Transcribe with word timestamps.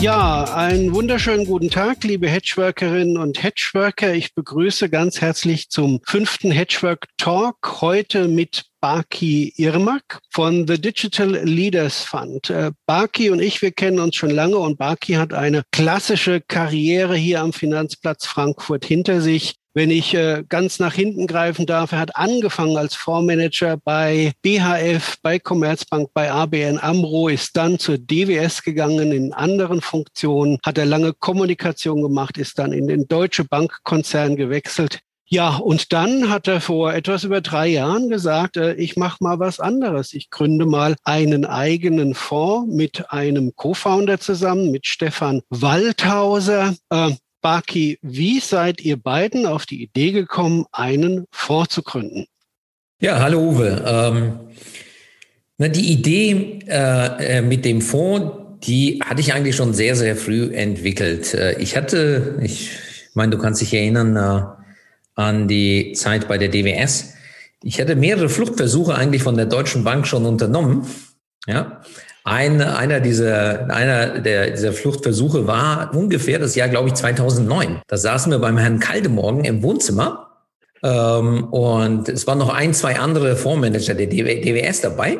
Ja, 0.00 0.44
einen 0.44 0.94
wunderschönen 0.94 1.44
guten 1.44 1.68
Tag, 1.68 2.04
liebe 2.04 2.26
Hedgeworkerinnen 2.26 3.18
und 3.18 3.42
Hedgeworker. 3.42 4.14
Ich 4.14 4.34
begrüße 4.34 4.88
ganz 4.88 5.20
herzlich 5.20 5.68
zum 5.68 6.00
fünften 6.06 6.50
Hedgework 6.50 7.08
Talk 7.18 7.82
heute 7.82 8.26
mit 8.26 8.64
Baki 8.80 9.52
Irmak 9.56 10.20
von 10.30 10.66
The 10.66 10.80
Digital 10.80 11.44
Leaders 11.44 12.00
Fund. 12.00 12.48
Äh, 12.48 12.72
Baki 12.86 13.28
und 13.28 13.42
ich, 13.42 13.60
wir 13.60 13.72
kennen 13.72 14.00
uns 14.00 14.16
schon 14.16 14.30
lange 14.30 14.56
und 14.56 14.78
Baki 14.78 15.14
hat 15.14 15.34
eine 15.34 15.64
klassische 15.70 16.40
Karriere 16.40 17.14
hier 17.14 17.42
am 17.42 17.52
Finanzplatz 17.52 18.24
Frankfurt 18.24 18.86
hinter 18.86 19.20
sich 19.20 19.56
wenn 19.74 19.90
ich 19.90 20.14
äh, 20.14 20.44
ganz 20.48 20.78
nach 20.78 20.94
hinten 20.94 21.26
greifen 21.26 21.66
darf, 21.66 21.92
er 21.92 22.00
hat 22.00 22.16
angefangen 22.16 22.76
als 22.76 22.94
Fondsmanager 22.94 23.76
bei 23.76 24.32
BHF, 24.42 25.16
bei 25.22 25.38
Commerzbank, 25.38 26.10
bei 26.12 26.30
ABN 26.30 26.78
Amro, 26.78 27.28
ist 27.28 27.56
dann 27.56 27.78
zur 27.78 27.98
DWS 27.98 28.62
gegangen 28.62 29.12
in 29.12 29.32
anderen 29.32 29.80
Funktionen, 29.80 30.58
hat 30.64 30.78
er 30.78 30.86
lange 30.86 31.12
Kommunikation 31.12 32.02
gemacht, 32.02 32.38
ist 32.38 32.58
dann 32.58 32.72
in 32.72 32.88
den 32.88 33.06
Deutsche 33.06 33.44
Bank 33.44 33.78
Konzern 33.84 34.36
gewechselt. 34.36 35.00
Ja, 35.32 35.58
und 35.58 35.92
dann 35.92 36.28
hat 36.28 36.48
er 36.48 36.60
vor 36.60 36.92
etwas 36.92 37.22
über 37.22 37.40
drei 37.40 37.68
Jahren 37.68 38.08
gesagt, 38.08 38.56
äh, 38.56 38.74
ich 38.74 38.96
mache 38.96 39.18
mal 39.20 39.38
was 39.38 39.60
anderes. 39.60 40.12
Ich 40.12 40.28
gründe 40.28 40.66
mal 40.66 40.96
einen 41.04 41.44
eigenen 41.44 42.14
Fonds 42.14 42.74
mit 42.74 43.12
einem 43.12 43.54
Co-Founder 43.54 44.18
zusammen, 44.18 44.72
mit 44.72 44.88
Stefan 44.88 45.42
Waldhauser. 45.48 46.74
Äh, 46.90 47.12
Baki, 47.40 47.98
wie 48.02 48.40
seid 48.40 48.80
ihr 48.80 48.96
beiden 48.96 49.46
auf 49.46 49.66
die 49.66 49.82
Idee 49.82 50.12
gekommen, 50.12 50.66
einen 50.72 51.26
Fonds 51.30 51.74
zu 51.74 51.82
gründen? 51.82 52.26
Ja, 53.00 53.18
hallo 53.20 53.40
Uwe. 53.40 53.82
Ähm, 53.86 54.40
na, 55.58 55.68
die 55.68 55.92
Idee 55.92 56.60
äh, 56.68 57.38
äh, 57.38 57.42
mit 57.42 57.64
dem 57.64 57.80
Fonds, 57.80 58.32
die 58.66 59.00
hatte 59.04 59.20
ich 59.20 59.32
eigentlich 59.32 59.56
schon 59.56 59.72
sehr, 59.72 59.96
sehr 59.96 60.16
früh 60.16 60.54
entwickelt. 60.54 61.34
Äh, 61.34 61.58
ich 61.58 61.76
hatte, 61.76 62.38
ich 62.42 62.70
meine, 63.14 63.32
du 63.32 63.38
kannst 63.38 63.60
dich 63.60 63.72
erinnern 63.72 64.16
äh, 64.16 64.42
an 65.20 65.48
die 65.48 65.92
Zeit 65.92 66.28
bei 66.28 66.38
der 66.38 66.48
DWS. 66.48 67.14
Ich 67.62 67.80
hatte 67.80 67.96
mehrere 67.96 68.28
Fluchtversuche 68.28 68.94
eigentlich 68.94 69.22
von 69.22 69.36
der 69.36 69.46
Deutschen 69.46 69.84
Bank 69.84 70.06
schon 70.06 70.26
unternommen. 70.26 70.86
Ja, 71.46 71.82
ein, 72.24 72.60
einer 72.60 73.00
dieser, 73.00 73.70
einer 73.70 74.20
der, 74.20 74.50
dieser 74.50 74.72
Fluchtversuche 74.72 75.46
war 75.46 75.94
ungefähr 75.94 76.38
das 76.38 76.54
Jahr, 76.54 76.68
glaube 76.68 76.88
ich, 76.88 76.94
2009. 76.94 77.80
Da 77.86 77.96
saßen 77.96 78.30
wir 78.30 78.38
beim 78.38 78.58
Herrn 78.58 78.78
Kaldemorgen 78.78 79.44
im 79.44 79.62
Wohnzimmer 79.62 80.30
ähm, 80.82 81.44
und 81.44 82.08
es 82.08 82.26
waren 82.26 82.38
noch 82.38 82.52
ein, 82.52 82.74
zwei 82.74 82.98
andere 82.98 83.36
Fondsmanager 83.36 83.94
der 83.94 84.06
DWS 84.06 84.82
dabei. 84.82 85.18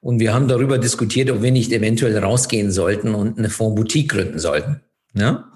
Und 0.00 0.20
wir 0.20 0.32
haben 0.32 0.46
darüber 0.46 0.78
diskutiert, 0.78 1.30
ob 1.30 1.42
wir 1.42 1.50
nicht 1.50 1.72
eventuell 1.72 2.16
rausgehen 2.16 2.70
sollten 2.70 3.14
und 3.14 3.38
eine 3.38 3.50
Fondsboutique 3.50 4.08
gründen 4.08 4.38
sollten. 4.38 4.80
Ja? 5.14 5.50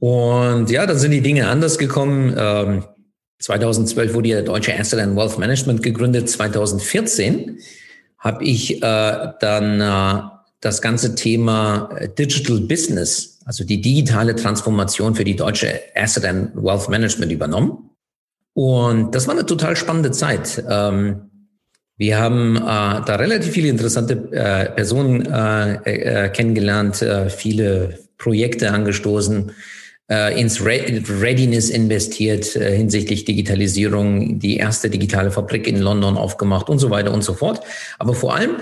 Und 0.00 0.68
ja, 0.68 0.84
dann 0.84 0.98
sind 0.98 1.12
die 1.12 1.20
Dinge 1.20 1.46
anders 1.48 1.78
gekommen. 1.78 2.34
Ähm, 2.36 2.84
2012 3.38 4.14
wurde 4.14 4.28
ja 4.30 4.36
der 4.36 4.44
Deutsche 4.44 4.76
Asset 4.76 4.98
and 4.98 5.16
Wealth 5.16 5.38
Management 5.38 5.82
gegründet. 5.82 6.28
2014 6.28 7.58
habe 8.22 8.44
ich 8.44 8.80
äh, 8.82 9.28
dann 9.40 9.80
äh, 9.80 10.22
das 10.60 10.80
ganze 10.80 11.16
Thema 11.16 11.90
äh, 11.98 12.08
Digital 12.08 12.60
Business, 12.60 13.40
also 13.44 13.64
die 13.64 13.80
digitale 13.80 14.36
Transformation 14.36 15.16
für 15.16 15.24
die 15.24 15.34
deutsche 15.34 15.80
Asset 15.96 16.24
and 16.24 16.54
Wealth 16.54 16.88
Management 16.88 17.32
übernommen. 17.32 17.90
Und 18.54 19.12
das 19.12 19.26
war 19.26 19.34
eine 19.34 19.44
total 19.44 19.74
spannende 19.74 20.12
Zeit. 20.12 20.62
Ähm, 20.70 21.30
wir 21.96 22.20
haben 22.20 22.56
äh, 22.56 22.60
da 22.60 23.16
relativ 23.16 23.52
viele 23.52 23.68
interessante 23.68 24.14
äh, 24.30 24.70
Personen 24.70 25.26
äh, 25.26 26.26
äh, 26.26 26.28
kennengelernt, 26.28 27.02
äh, 27.02 27.28
viele 27.28 27.98
Projekte 28.18 28.70
angestoßen, 28.70 29.50
ins 30.38 30.64
Readiness 30.64 31.70
investiert 31.70 32.56
äh, 32.56 32.76
hinsichtlich 32.76 33.24
Digitalisierung, 33.24 34.38
die 34.38 34.56
erste 34.56 34.90
digitale 34.90 35.30
Fabrik 35.30 35.66
in 35.66 35.78
London 35.78 36.16
aufgemacht 36.16 36.68
und 36.68 36.78
so 36.78 36.90
weiter 36.90 37.12
und 37.12 37.22
so 37.22 37.34
fort. 37.34 37.60
Aber 37.98 38.14
vor 38.14 38.34
allem 38.34 38.56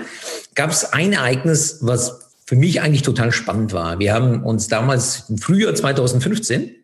gab 0.55 0.71
es 0.71 0.93
ein 0.93 1.13
Ereignis, 1.13 1.79
was 1.81 2.31
für 2.45 2.55
mich 2.55 2.81
eigentlich 2.81 3.01
total 3.01 3.31
spannend 3.31 3.73
war. 3.73 3.99
Wir 3.99 4.13
haben 4.13 4.43
uns 4.43 4.67
damals 4.67 5.25
im 5.29 5.37
Frühjahr 5.37 5.73
2015 5.73 6.75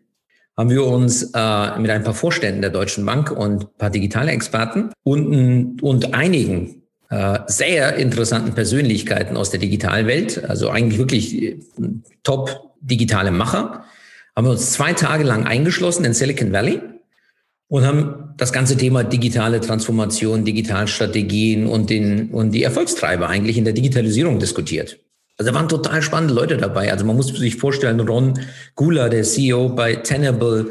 haben 0.57 0.69
wir 0.71 0.85
uns 0.85 1.23
äh, 1.35 1.79
mit 1.79 1.91
ein 1.91 2.03
paar 2.03 2.15
Vorständen 2.15 2.61
der 2.61 2.71
Deutschen 2.71 3.05
Bank 3.05 3.31
und 3.31 3.63
ein 3.63 3.77
paar 3.77 3.91
digitale 3.91 4.31
Experten 4.31 4.89
und, 5.03 5.83
und 5.83 6.13
einigen 6.15 6.81
äh, 7.09 7.39
sehr 7.45 7.95
interessanten 7.95 8.53
Persönlichkeiten 8.53 9.37
aus 9.37 9.51
der 9.51 9.59
Digitalwelt, 9.59 10.43
also 10.49 10.69
eigentlich 10.69 10.97
wirklich 10.97 11.41
äh, 11.41 11.59
top 12.23 12.71
digitale 12.81 13.31
Macher, 13.31 13.85
haben 14.37 14.45
wir 14.45 14.51
uns 14.51 14.71
zwei 14.71 14.93
Tage 14.93 15.23
lang 15.23 15.47
eingeschlossen 15.47 16.05
in 16.05 16.13
Silicon 16.13 16.53
Valley 16.53 16.79
und 17.69 17.87
haben 17.87 18.35
das 18.37 18.53
ganze 18.53 18.77
Thema 18.77 19.03
digitale 19.03 19.59
Transformation, 19.59 20.45
Digitalstrategien 20.45 21.65
und, 21.65 21.89
den, 21.89 22.29
und 22.29 22.51
die 22.51 22.61
Erfolgstreiber 22.61 23.29
eigentlich 23.29 23.57
in 23.57 23.65
der 23.65 23.73
Digitalisierung 23.73 24.37
diskutiert. 24.37 24.99
Also 25.39 25.51
da 25.51 25.57
waren 25.57 25.67
total 25.67 26.03
spannende 26.03 26.35
Leute 26.35 26.57
dabei. 26.57 26.91
Also 26.91 27.03
man 27.03 27.15
muss 27.15 27.29
sich 27.29 27.55
vorstellen, 27.55 27.99
Ron 27.99 28.39
Gula, 28.75 29.09
der 29.09 29.23
CEO 29.23 29.69
bei 29.69 29.95
Tenable, 29.95 30.67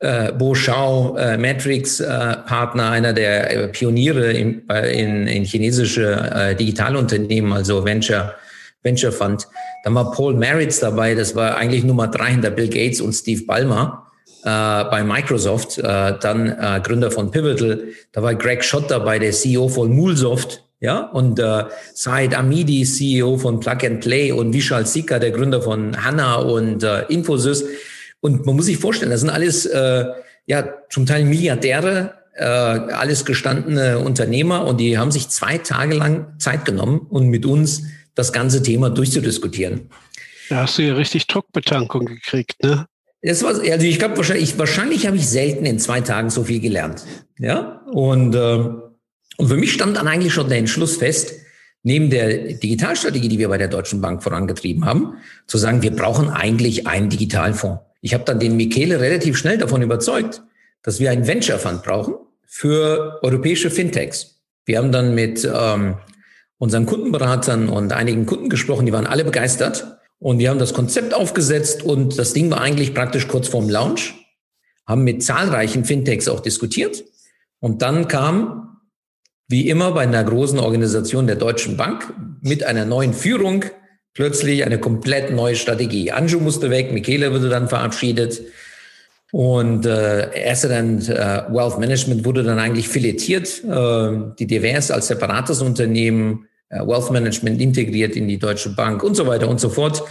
äh, 0.00 0.30
Bo 0.32 0.54
Shao, 0.54 1.16
äh, 1.16 1.38
Matrix 1.38 1.98
äh, 1.98 2.04
Partner, 2.06 2.90
einer 2.90 3.14
der 3.14 3.56
äh, 3.56 3.68
Pioniere 3.68 4.32
in, 4.32 4.68
in, 4.68 5.26
in 5.26 5.44
chinesische 5.44 6.30
äh, 6.34 6.54
Digitalunternehmen, 6.54 7.54
also 7.54 7.86
Venture, 7.86 8.34
Venture 8.82 9.12
Fund. 9.12 9.48
Dann 9.84 9.94
war 9.94 10.10
Paul 10.12 10.34
Maritz 10.34 10.80
dabei, 10.80 11.14
das 11.14 11.34
war 11.34 11.56
eigentlich 11.56 11.84
Nummer 11.84 12.08
drei 12.08 12.30
hinter 12.32 12.50
Bill 12.50 12.68
Gates 12.68 13.00
und 13.00 13.12
Steve 13.12 13.44
Ballmer 13.46 14.06
äh, 14.42 14.84
bei 14.84 15.04
Microsoft, 15.04 15.78
äh, 15.78 16.14
dann 16.20 16.48
äh, 16.48 16.80
Gründer 16.82 17.10
von 17.10 17.30
Pivotal. 17.30 17.84
Da 18.12 18.22
war 18.22 18.34
Greg 18.34 18.64
Schott 18.64 18.90
dabei, 18.90 19.18
der 19.18 19.32
CEO 19.32 19.68
von 19.68 19.94
Moolsoft, 19.94 20.64
ja, 20.80 20.98
und 20.98 21.38
äh, 21.38 21.64
Said 21.94 22.36
Amidi, 22.36 22.84
CEO 22.84 23.38
von 23.38 23.60
Plug 23.60 23.84
and 23.84 24.00
Play 24.00 24.32
und 24.32 24.52
Vishal 24.52 24.84
Sikka, 24.84 25.20
der 25.20 25.30
Gründer 25.30 25.62
von 25.62 26.04
HANA 26.04 26.34
und 26.36 26.82
äh, 26.82 27.02
Infosys. 27.02 27.64
Und 28.20 28.46
man 28.46 28.56
muss 28.56 28.66
sich 28.66 28.78
vorstellen, 28.78 29.12
das 29.12 29.20
sind 29.20 29.30
alles 29.30 29.64
äh, 29.64 30.06
ja 30.46 30.64
zum 30.90 31.06
Teil 31.06 31.24
Milliardäre, 31.24 32.14
äh, 32.34 32.44
alles 32.44 33.24
gestandene 33.24 34.00
Unternehmer 34.00 34.66
und 34.66 34.78
die 34.80 34.98
haben 34.98 35.12
sich 35.12 35.28
zwei 35.28 35.58
Tage 35.58 35.94
lang 35.94 36.34
Zeit 36.38 36.64
genommen 36.64 37.06
und 37.10 37.28
mit 37.28 37.46
uns 37.46 37.84
das 38.14 38.32
ganze 38.32 38.62
Thema 38.62 38.90
durchzudiskutieren. 38.90 39.90
Da 40.48 40.62
hast 40.62 40.78
du 40.78 40.82
ja 40.82 40.94
richtig 40.94 41.26
Druckbetankung 41.26 42.06
gekriegt, 42.06 42.62
ne? 42.62 42.86
Das 43.22 43.44
war, 43.44 43.50
also 43.50 43.86
ich 43.86 43.98
glaube 44.00 44.16
wahrscheinlich, 44.16 44.58
wahrscheinlich 44.58 45.06
habe 45.06 45.16
ich 45.16 45.28
selten 45.28 45.64
in 45.64 45.78
zwei 45.78 46.00
Tagen 46.00 46.28
so 46.28 46.42
viel 46.42 46.58
gelernt. 46.58 47.04
Ja, 47.38 47.82
und, 47.92 48.34
äh, 48.34 48.38
und 49.36 49.48
für 49.48 49.56
mich 49.56 49.72
stand 49.72 49.96
dann 49.96 50.08
eigentlich 50.08 50.34
schon 50.34 50.48
der 50.48 50.58
Entschluss 50.58 50.96
fest, 50.96 51.32
neben 51.84 52.10
der 52.10 52.54
Digitalstrategie, 52.54 53.28
die 53.28 53.38
wir 53.38 53.48
bei 53.48 53.58
der 53.58 53.68
Deutschen 53.68 54.00
Bank 54.00 54.22
vorangetrieben 54.22 54.84
haben, 54.84 55.14
zu 55.46 55.56
sagen, 55.58 55.82
wir 55.82 55.94
brauchen 55.94 56.30
eigentlich 56.30 56.86
einen 56.86 57.10
Digitalfonds. 57.10 57.82
Ich 58.00 58.12
habe 58.14 58.24
dann 58.24 58.40
den 58.40 58.56
Michele 58.56 59.00
relativ 59.00 59.36
schnell 59.38 59.58
davon 59.58 59.82
überzeugt, 59.82 60.42
dass 60.82 60.98
wir 60.98 61.10
einen 61.10 61.26
Venture 61.26 61.58
Fund 61.58 61.82
brauchen 61.84 62.14
für 62.46 63.20
europäische 63.22 63.70
Fintechs. 63.70 64.40
Wir 64.64 64.78
haben 64.78 64.90
dann 64.92 65.14
mit 65.14 65.48
ähm, 65.52 65.96
unseren 66.62 66.86
Kundenberatern 66.86 67.68
und 67.68 67.92
einigen 67.92 68.24
Kunden 68.24 68.48
gesprochen, 68.48 68.86
die 68.86 68.92
waren 68.92 69.08
alle 69.08 69.24
begeistert. 69.24 69.98
Und 70.20 70.38
wir 70.38 70.48
haben 70.48 70.60
das 70.60 70.72
Konzept 70.72 71.12
aufgesetzt 71.12 71.82
und 71.82 72.16
das 72.16 72.34
Ding 72.34 72.52
war 72.52 72.60
eigentlich 72.60 72.94
praktisch 72.94 73.26
kurz 73.26 73.48
vorm 73.48 73.68
Launch, 73.68 74.14
haben 74.86 75.02
mit 75.02 75.24
zahlreichen 75.24 75.84
Fintechs 75.84 76.28
auch 76.28 76.38
diskutiert. 76.38 77.02
Und 77.58 77.82
dann 77.82 78.06
kam, 78.06 78.78
wie 79.48 79.68
immer 79.68 79.90
bei 79.90 80.02
einer 80.02 80.22
großen 80.22 80.60
Organisation 80.60 81.26
der 81.26 81.34
Deutschen 81.34 81.76
Bank, 81.76 82.14
mit 82.42 82.62
einer 82.62 82.84
neuen 82.84 83.12
Führung 83.12 83.64
plötzlich 84.14 84.64
eine 84.64 84.78
komplett 84.78 85.32
neue 85.32 85.56
Strategie. 85.56 86.12
Anju 86.12 86.38
musste 86.38 86.70
weg, 86.70 86.92
Michele 86.92 87.32
wurde 87.32 87.48
dann 87.48 87.68
verabschiedet. 87.68 88.40
Und 89.32 89.84
äh, 89.84 90.28
Asset 90.46 90.70
and 90.70 91.08
äh, 91.08 91.42
Wealth 91.48 91.80
Management 91.80 92.24
wurde 92.24 92.44
dann 92.44 92.60
eigentlich 92.60 92.88
filetiert. 92.88 93.64
Äh, 93.64 94.32
die 94.38 94.46
DWS 94.46 94.92
als 94.92 95.08
separates 95.08 95.60
Unternehmen 95.60 96.46
Wealth 96.80 97.10
Management 97.10 97.60
integriert 97.60 98.16
in 98.16 98.28
die 98.28 98.38
Deutsche 98.38 98.70
Bank 98.70 99.02
und 99.02 99.14
so 99.14 99.26
weiter 99.26 99.48
und 99.48 99.60
so 99.60 99.68
fort. 99.68 100.02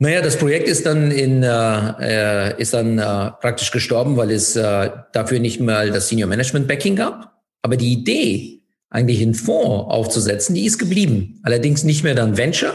Naja, 0.00 0.22
das 0.22 0.36
Projekt 0.36 0.68
ist 0.68 0.86
dann 0.86 1.10
in 1.10 1.42
äh, 1.42 2.50
äh, 2.50 2.60
ist 2.60 2.72
dann 2.72 2.98
äh, 2.98 3.30
praktisch 3.40 3.72
gestorben, 3.72 4.16
weil 4.16 4.30
es 4.30 4.54
äh, 4.54 4.90
dafür 5.12 5.40
nicht 5.40 5.60
mal 5.60 5.90
das 5.90 6.08
Senior 6.08 6.28
Management 6.28 6.68
Backing 6.68 6.94
gab. 6.94 7.32
Aber 7.62 7.76
die 7.76 7.92
Idee, 7.92 8.62
eigentlich 8.90 9.20
einen 9.20 9.34
Fonds 9.34 9.90
aufzusetzen, 9.92 10.54
die 10.54 10.66
ist 10.66 10.78
geblieben. 10.78 11.40
Allerdings 11.42 11.82
nicht 11.84 12.04
mehr 12.04 12.14
dann 12.14 12.36
Venture, 12.36 12.74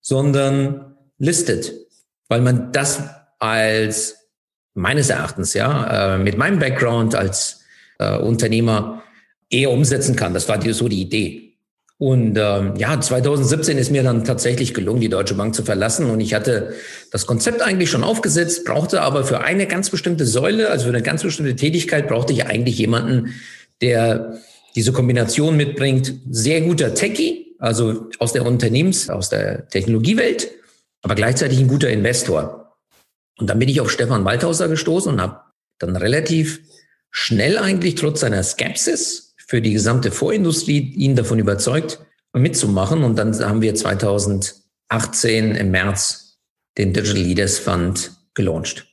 sondern 0.00 0.96
listet, 1.18 1.72
weil 2.28 2.40
man 2.40 2.72
das 2.72 3.02
als 3.38 4.16
meines 4.74 5.10
Erachtens, 5.10 5.54
ja, 5.54 6.14
äh, 6.14 6.18
mit 6.18 6.36
meinem 6.36 6.58
Background 6.58 7.14
als 7.14 7.60
äh, 7.98 8.16
Unternehmer 8.16 9.02
eher 9.50 9.70
umsetzen 9.70 10.16
kann. 10.16 10.34
Das 10.34 10.48
war 10.48 10.58
die, 10.58 10.72
so 10.72 10.88
die 10.88 11.00
Idee. 11.00 11.49
Und 12.00 12.38
ähm, 12.38 12.76
ja, 12.78 12.98
2017 12.98 13.76
ist 13.76 13.90
mir 13.90 14.02
dann 14.02 14.24
tatsächlich 14.24 14.72
gelungen, 14.72 15.02
die 15.02 15.10
Deutsche 15.10 15.34
Bank 15.34 15.54
zu 15.54 15.62
verlassen. 15.62 16.08
Und 16.08 16.20
ich 16.20 16.32
hatte 16.32 16.72
das 17.10 17.26
Konzept 17.26 17.60
eigentlich 17.60 17.90
schon 17.90 18.04
aufgesetzt, 18.04 18.64
brauchte 18.64 19.02
aber 19.02 19.22
für 19.22 19.42
eine 19.42 19.66
ganz 19.66 19.90
bestimmte 19.90 20.24
Säule, 20.24 20.70
also 20.70 20.84
für 20.84 20.94
eine 20.94 21.02
ganz 21.02 21.22
bestimmte 21.22 21.56
Tätigkeit, 21.56 22.08
brauchte 22.08 22.32
ich 22.32 22.46
eigentlich 22.46 22.78
jemanden, 22.78 23.34
der 23.82 24.38
diese 24.76 24.92
Kombination 24.92 25.58
mitbringt. 25.58 26.14
Sehr 26.30 26.62
guter 26.62 26.94
Techie, 26.94 27.54
also 27.58 28.08
aus 28.18 28.32
der 28.32 28.46
Unternehmens-, 28.46 29.10
aus 29.10 29.28
der 29.28 29.68
Technologiewelt, 29.68 30.50
aber 31.02 31.14
gleichzeitig 31.14 31.60
ein 31.60 31.68
guter 31.68 31.90
Investor. 31.90 32.78
Und 33.38 33.50
dann 33.50 33.58
bin 33.58 33.68
ich 33.68 33.78
auf 33.78 33.90
Stefan 33.90 34.24
Waldhauser 34.24 34.68
gestoßen 34.68 35.12
und 35.12 35.20
habe 35.20 35.40
dann 35.78 35.96
relativ 35.96 36.60
schnell 37.10 37.58
eigentlich 37.58 37.96
trotz 37.96 38.20
seiner 38.20 38.42
Skepsis 38.42 39.29
für 39.50 39.60
die 39.60 39.72
gesamte 39.72 40.12
Vorindustrie 40.12 40.78
ihn 40.78 41.16
davon 41.16 41.40
überzeugt, 41.40 41.98
mitzumachen. 42.32 43.02
Und 43.02 43.16
dann 43.16 43.36
haben 43.40 43.62
wir 43.62 43.74
2018 43.74 45.56
im 45.56 45.72
März 45.72 46.38
den 46.78 46.92
Digital 46.92 47.20
Leaders 47.20 47.58
Fund 47.58 48.12
gelauncht. 48.34 48.86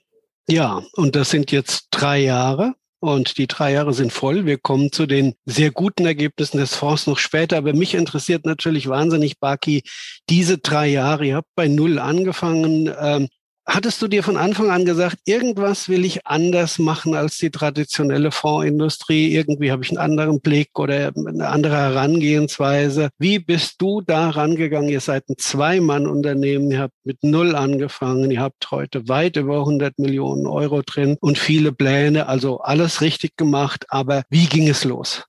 Ja, 0.49 0.81
und 0.93 1.15
das 1.15 1.29
sind 1.29 1.51
jetzt 1.51 1.89
drei 1.91 2.21
Jahre. 2.21 2.73
Und 2.99 3.37
die 3.37 3.45
drei 3.45 3.73
Jahre 3.73 3.93
sind 3.93 4.11
voll. 4.11 4.47
Wir 4.47 4.57
kommen 4.57 4.91
zu 4.91 5.05
den 5.05 5.35
sehr 5.45 5.69
guten 5.69 6.07
Ergebnissen 6.07 6.57
des 6.57 6.73
Fonds 6.73 7.05
noch 7.05 7.19
später. 7.19 7.57
Aber 7.57 7.73
mich 7.73 7.93
interessiert 7.93 8.43
natürlich 8.47 8.89
wahnsinnig, 8.89 9.39
Baki, 9.39 9.83
diese 10.27 10.57
drei 10.57 10.87
Jahre. 10.87 11.27
Ihr 11.27 11.35
habt 11.35 11.53
bei 11.55 11.67
Null 11.67 11.99
angefangen. 11.99 12.91
Ähm, 12.99 13.27
Hattest 13.69 14.01
du 14.01 14.07
dir 14.07 14.23
von 14.23 14.37
Anfang 14.37 14.71
an 14.71 14.85
gesagt, 14.85 15.17
irgendwas 15.25 15.89
will 15.89 16.05
ich 16.05 16.25
anders 16.25 16.79
machen 16.79 17.15
als 17.15 17.37
die 17.37 17.51
traditionelle 17.51 18.31
Fondsindustrie? 18.31 19.35
Irgendwie 19.35 19.73
habe 19.73 19.83
ich 19.83 19.89
einen 19.89 19.97
anderen 19.97 20.39
Blick 20.39 20.79
oder 20.79 21.11
eine 21.13 21.49
andere 21.49 21.75
Herangehensweise. 21.75 23.09
Wie 23.19 23.39
bist 23.39 23.75
du 23.79 23.99
da 23.99 24.29
rangegangen? 24.29 24.87
Ihr 24.87 25.01
seid 25.01 25.27
ein 25.27 25.35
Zwei-Mann-Unternehmen, 25.37 26.71
ihr 26.71 26.79
habt 26.79 26.93
mit 27.03 27.21
Null 27.23 27.57
angefangen, 27.57 28.31
ihr 28.31 28.39
habt 28.39 28.71
heute 28.71 29.09
weit 29.09 29.35
über 29.35 29.59
100 29.59 29.99
Millionen 29.99 30.47
Euro 30.47 30.81
drin 30.81 31.17
und 31.19 31.37
viele 31.37 31.73
Pläne, 31.73 32.27
also 32.27 32.59
alles 32.59 33.01
richtig 33.01 33.35
gemacht. 33.35 33.85
Aber 33.89 34.23
wie 34.29 34.45
ging 34.45 34.69
es 34.69 34.85
los? 34.85 35.25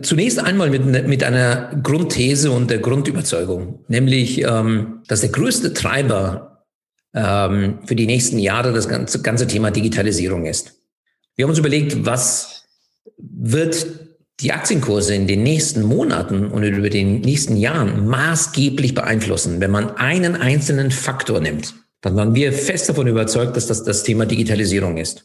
Zunächst 0.00 0.38
einmal 0.38 0.70
mit, 0.70 1.06
mit 1.06 1.22
einer 1.22 1.78
Grundthese 1.82 2.50
und 2.50 2.70
der 2.70 2.78
Grundüberzeugung, 2.78 3.84
nämlich, 3.88 4.42
ähm, 4.42 5.02
dass 5.08 5.20
der 5.20 5.30
größte 5.30 5.74
Treiber 5.74 6.53
ähm, 7.14 7.78
für 7.86 7.94
die 7.94 8.06
nächsten 8.06 8.38
Jahre 8.38 8.72
das 8.72 8.88
ganze, 8.88 9.22
ganze 9.22 9.46
Thema 9.46 9.70
Digitalisierung 9.70 10.46
ist. 10.46 10.74
Wir 11.36 11.44
haben 11.44 11.50
uns 11.50 11.58
überlegt, 11.58 12.04
was 12.04 12.64
wird 13.18 13.86
die 14.40 14.52
Aktienkurse 14.52 15.14
in 15.14 15.26
den 15.26 15.42
nächsten 15.42 15.82
Monaten 15.82 16.48
und 16.48 16.64
über 16.64 16.90
den 16.90 17.20
nächsten 17.20 17.56
Jahren 17.56 18.06
maßgeblich 18.06 18.94
beeinflussen, 18.94 19.60
wenn 19.60 19.70
man 19.70 19.96
einen 19.96 20.34
einzelnen 20.34 20.90
Faktor 20.90 21.40
nimmt. 21.40 21.74
Dann 22.00 22.16
waren 22.16 22.34
wir 22.34 22.52
fest 22.52 22.88
davon 22.88 23.06
überzeugt, 23.06 23.56
dass 23.56 23.66
das 23.66 23.84
das 23.84 24.02
Thema 24.02 24.26
Digitalisierung 24.26 24.98
ist. 24.98 25.24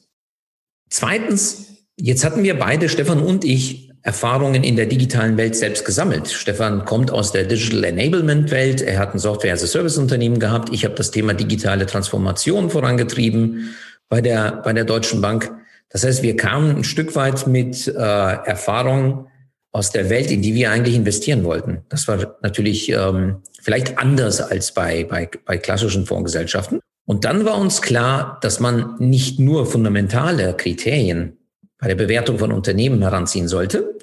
Zweitens, 0.90 1.86
jetzt 1.98 2.24
hatten 2.24 2.44
wir 2.44 2.58
beide, 2.58 2.88
Stefan 2.88 3.20
und 3.20 3.44
ich, 3.44 3.89
Erfahrungen 4.02 4.64
in 4.64 4.76
der 4.76 4.86
digitalen 4.86 5.38
Welt 5.38 5.56
selbst 5.56 5.86
gesammelt. 5.86 6.30
Stefan 6.30 6.86
kommt 6.86 7.12
aus 7.12 7.32
der 7.32 7.44
Digital 7.44 7.84
Enablement 7.84 8.50
Welt. 8.52 8.82
Er 8.82 9.00
hat 9.00 9.14
ein 9.14 9.20
Software 9.20 9.54
as 9.54 9.64
a 9.64 9.68
Service 9.68 9.98
Unternehmen 9.98 10.40
gehabt. 10.40 10.70
Ich 10.72 10.86
habe 10.86 10.96
das 10.96 11.12
Thema 11.12 11.34
digitale 11.34 11.86
Transformation 11.86 12.70
vorangetrieben 12.70 13.76
bei 14.08 14.22
der, 14.22 14.62
bei 14.64 14.74
der 14.74 14.86
Deutschen 14.86 15.22
Bank. 15.22 15.52
Das 15.90 16.04
heißt, 16.04 16.24
wir 16.24 16.36
kamen 16.38 16.78
ein 16.78 16.84
Stück 16.84 17.16
weit 17.16 17.48
mit 17.48 17.88
äh, 17.88 17.92
Erfahrungen 17.92 19.28
aus 19.72 19.92
der 19.92 20.10
Welt, 20.10 20.32
in 20.32 20.42
die 20.42 20.56
wir 20.56 20.72
eigentlich 20.72 20.96
investieren 20.96 21.44
wollten. 21.44 21.84
Das 21.90 22.08
war 22.08 22.38
natürlich 22.42 22.90
ähm, 22.90 23.38
vielleicht 23.62 23.98
anders 23.98 24.42
als 24.42 24.74
bei, 24.74 25.04
bei, 25.04 25.30
bei 25.46 25.58
klassischen 25.58 26.06
Fondsgesellschaften. 26.06 26.80
Und 27.06 27.26
dann 27.26 27.44
war 27.44 27.58
uns 27.58 27.82
klar, 27.82 28.38
dass 28.42 28.60
man 28.60 28.96
nicht 29.00 29.40
nur 29.40 29.66
fundamentale 29.66 30.54
Kriterien 30.56 31.39
bei 31.80 31.88
der 31.88 31.96
Bewertung 31.96 32.38
von 32.38 32.52
Unternehmen 32.52 33.02
heranziehen 33.02 33.48
sollte, 33.48 33.96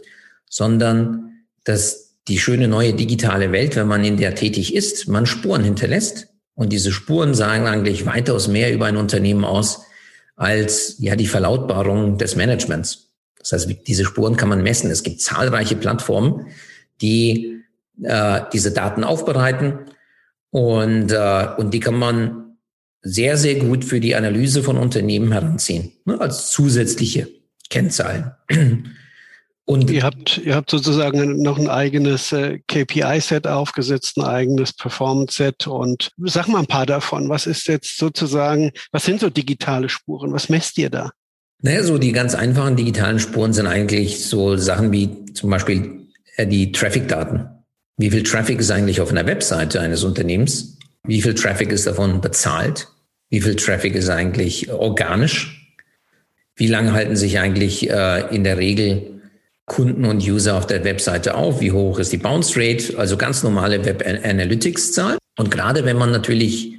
sondern 0.49 1.45
dass 1.65 2.15
die 2.29 2.39
schöne 2.39 2.67
neue 2.67 2.95
digitale 2.95 3.53
Welt, 3.53 3.77
wenn 3.77 3.87
man 3.87 4.05
in 4.05 4.17
der 4.17 4.35
tätig 4.35 4.75
ist, 4.75 5.07
man 5.09 5.27
Spuren 5.27 5.63
hinterlässt. 5.63 6.29
Und 6.55 6.73
diese 6.73 6.91
Spuren 6.91 7.35
sagen 7.35 7.67
eigentlich 7.67 8.07
weitaus 8.07 8.49
mehr 8.49 8.73
über 8.73 8.87
ein 8.87 8.97
Unternehmen 8.97 9.45
aus 9.45 9.83
als 10.35 10.97
ja 10.99 11.17
die 11.17 11.27
Verlautbarung 11.27 12.19
des 12.19 12.37
Managements. 12.37 13.11
Das 13.39 13.53
heißt, 13.53 13.71
diese 13.87 14.05
Spuren 14.05 14.37
kann 14.37 14.49
man 14.49 14.63
messen. 14.63 14.91
Es 14.91 15.03
gibt 15.03 15.21
zahlreiche 15.21 15.77
Plattformen, 15.77 16.49
die 17.01 17.63
äh, 18.03 18.41
diese 18.53 18.73
Daten 18.73 19.05
aufbereiten 19.05 19.79
und, 20.51 21.13
äh, 21.13 21.49
und 21.57 21.73
die 21.73 21.81
kann 21.81 21.99
man 21.99 22.57
sehr, 23.03 23.37
sehr 23.37 23.57
gut 23.57 23.85
für 23.85 24.01
die 24.01 24.17
Analyse 24.17 24.63
von 24.63 24.77
Unternehmen 24.79 25.31
heranziehen, 25.31 25.93
ne, 26.05 26.21
als 26.21 26.51
zusätzliche 26.51 27.29
Kennzahlen. 27.71 28.33
Und 29.69 29.91
ihr 29.91 30.05
habt, 30.05 30.39
ihr 30.39 30.55
habt 30.55 30.71
sozusagen 30.71 31.43
noch 31.43 31.59
ein 31.59 31.69
eigenes 31.69 32.31
äh, 32.33 32.61
KPI-Set 32.69 33.49
aufgesetzt, 33.49 34.17
ein 34.17 34.25
eigenes 34.25 34.73
Performance-Set 34.73 35.67
und 35.67 36.13
sag 36.19 36.47
mal 36.47 36.61
ein 36.61 36.69
paar 36.69 36.87
davon. 36.87 37.29
Was 37.29 37.47
ist 37.49 37.67
jetzt 37.67 37.99
sozusagen, 37.99 38.71
was 38.93 39.05
sind 39.05 39.19
so 39.19 39.29
digitale 39.29 39.89
Spuren? 39.89 40.33
Was 40.33 40.49
messt 40.49 40.79
ihr 40.79 40.89
da? 40.89 41.11
Naja, 41.63 41.83
so 41.83 41.99
die 41.99 42.13
ganz 42.13 42.37
einfachen 42.37 42.77
digitalen 42.77 43.19
Spuren 43.19 43.53
sind 43.53 43.67
eigentlich 43.67 44.25
so 44.25 44.57
Sachen 44.57 44.93
wie 44.93 45.25
zum 45.35 45.51
Beispiel 45.51 46.07
äh, 46.37 46.47
die 46.47 46.71
Traffic-Daten. 46.71 47.49
Wie 47.97 48.11
viel 48.11 48.23
Traffic 48.23 48.61
ist 48.61 48.71
eigentlich 48.71 49.01
auf 49.01 49.11
einer 49.11 49.27
Webseite 49.27 49.81
eines 49.81 50.05
Unternehmens? 50.05 50.79
Wie 51.05 51.23
viel 51.23 51.35
Traffic 51.35 51.73
ist 51.73 51.89
davon 51.89 52.21
bezahlt? 52.21 52.87
Wie 53.31 53.41
viel 53.41 53.57
Traffic 53.57 53.97
ist 53.97 54.11
eigentlich 54.11 54.71
organisch? 54.71 55.66
Wie 56.57 56.67
lange 56.67 56.93
halten 56.93 57.17
sich 57.17 57.39
eigentlich 57.39 57.89
äh, 57.91 58.35
in 58.35 58.43
der 58.43 58.57
Regel 58.59 59.21
Kunden 59.67 60.05
und 60.07 60.27
User 60.27 60.57
auf 60.57 60.67
der 60.67 60.85
Webseite 60.85 61.35
auf? 61.35 61.61
Wie 61.61 61.73
hoch 61.73 61.99
ist 61.99 62.13
die 62.13 62.19
Bounce 62.19 62.59
Rate? 62.59 62.99
Also 62.99 63.17
ganz 63.17 63.43
normale 63.43 63.85
Web 63.85 64.05
Analytics 64.07 64.93
Zahlen. 64.93 65.19
Und 65.37 65.51
gerade 65.51 65.85
wenn 65.85 65.99
man 65.99 66.13
natürlich 66.13 66.77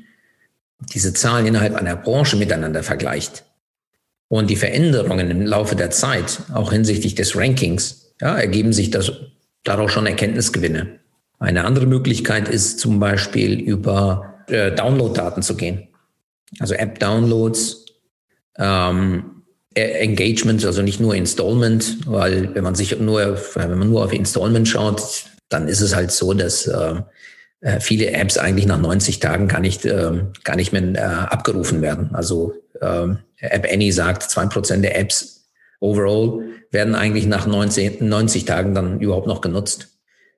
diese 0.93 1.13
Zahlen 1.13 1.45
innerhalb 1.45 1.75
einer 1.75 1.95
Branche 1.95 2.37
miteinander 2.37 2.81
vergleicht 2.81 3.45
und 4.29 4.49
die 4.49 4.55
Veränderungen 4.55 5.29
im 5.29 5.45
Laufe 5.45 5.75
der 5.75 5.91
Zeit, 5.91 6.39
auch 6.53 6.71
hinsichtlich 6.71 7.15
des 7.15 7.35
Rankings, 7.35 8.13
ja, 8.19 8.37
ergeben 8.37 8.73
sich 8.73 8.89
das, 8.89 9.11
daraus 9.63 9.91
schon 9.91 10.07
Erkenntnisgewinne. 10.07 10.99
Eine 11.39 11.65
andere 11.65 11.85
Möglichkeit 11.85 12.47
ist 12.47 12.79
zum 12.79 12.99
Beispiel 12.99 13.59
über 13.59 14.43
äh, 14.47 14.71
Download-Daten 14.71 15.43
zu 15.43 15.55
gehen. 15.55 15.87
Also 16.59 16.73
App-Downloads, 16.73 17.85
ähm, 18.57 19.36
Engagement, 19.77 20.65
also 20.65 20.81
nicht 20.81 20.99
nur 20.99 21.15
Installment, 21.15 21.97
weil 22.05 22.53
wenn 22.55 22.63
man 22.63 22.75
sich 22.75 22.99
nur, 22.99 23.39
wenn 23.55 23.77
man 23.77 23.89
nur 23.89 24.03
auf 24.03 24.13
Installment 24.13 24.67
schaut, 24.67 25.25
dann 25.49 25.67
ist 25.67 25.81
es 25.81 25.95
halt 25.95 26.11
so, 26.11 26.33
dass 26.33 26.67
äh, 26.67 26.95
äh 27.61 27.79
viele 27.79 28.11
Apps 28.11 28.37
eigentlich 28.37 28.65
nach 28.65 28.79
90 28.79 29.19
Tagen 29.19 29.47
gar 29.47 29.59
nicht, 29.59 29.85
äh, 29.85 30.23
gar 30.43 30.55
nicht 30.55 30.73
mehr 30.73 30.83
äh, 30.95 30.99
abgerufen 30.99 31.81
werden. 31.81 32.09
Also 32.13 32.53
äh, 32.81 33.07
App 33.39 33.67
Any 33.71 33.91
sagt, 33.91 34.23
zwei 34.23 34.45
Prozent 34.47 34.83
der 34.83 34.99
Apps 34.99 35.45
overall 35.79 36.43
werden 36.71 36.95
eigentlich 36.95 37.27
nach 37.27 37.47
90, 37.47 38.01
90 38.01 38.45
Tagen 38.45 38.73
dann 38.73 38.99
überhaupt 38.99 39.27
noch 39.27 39.41
genutzt. 39.41 39.96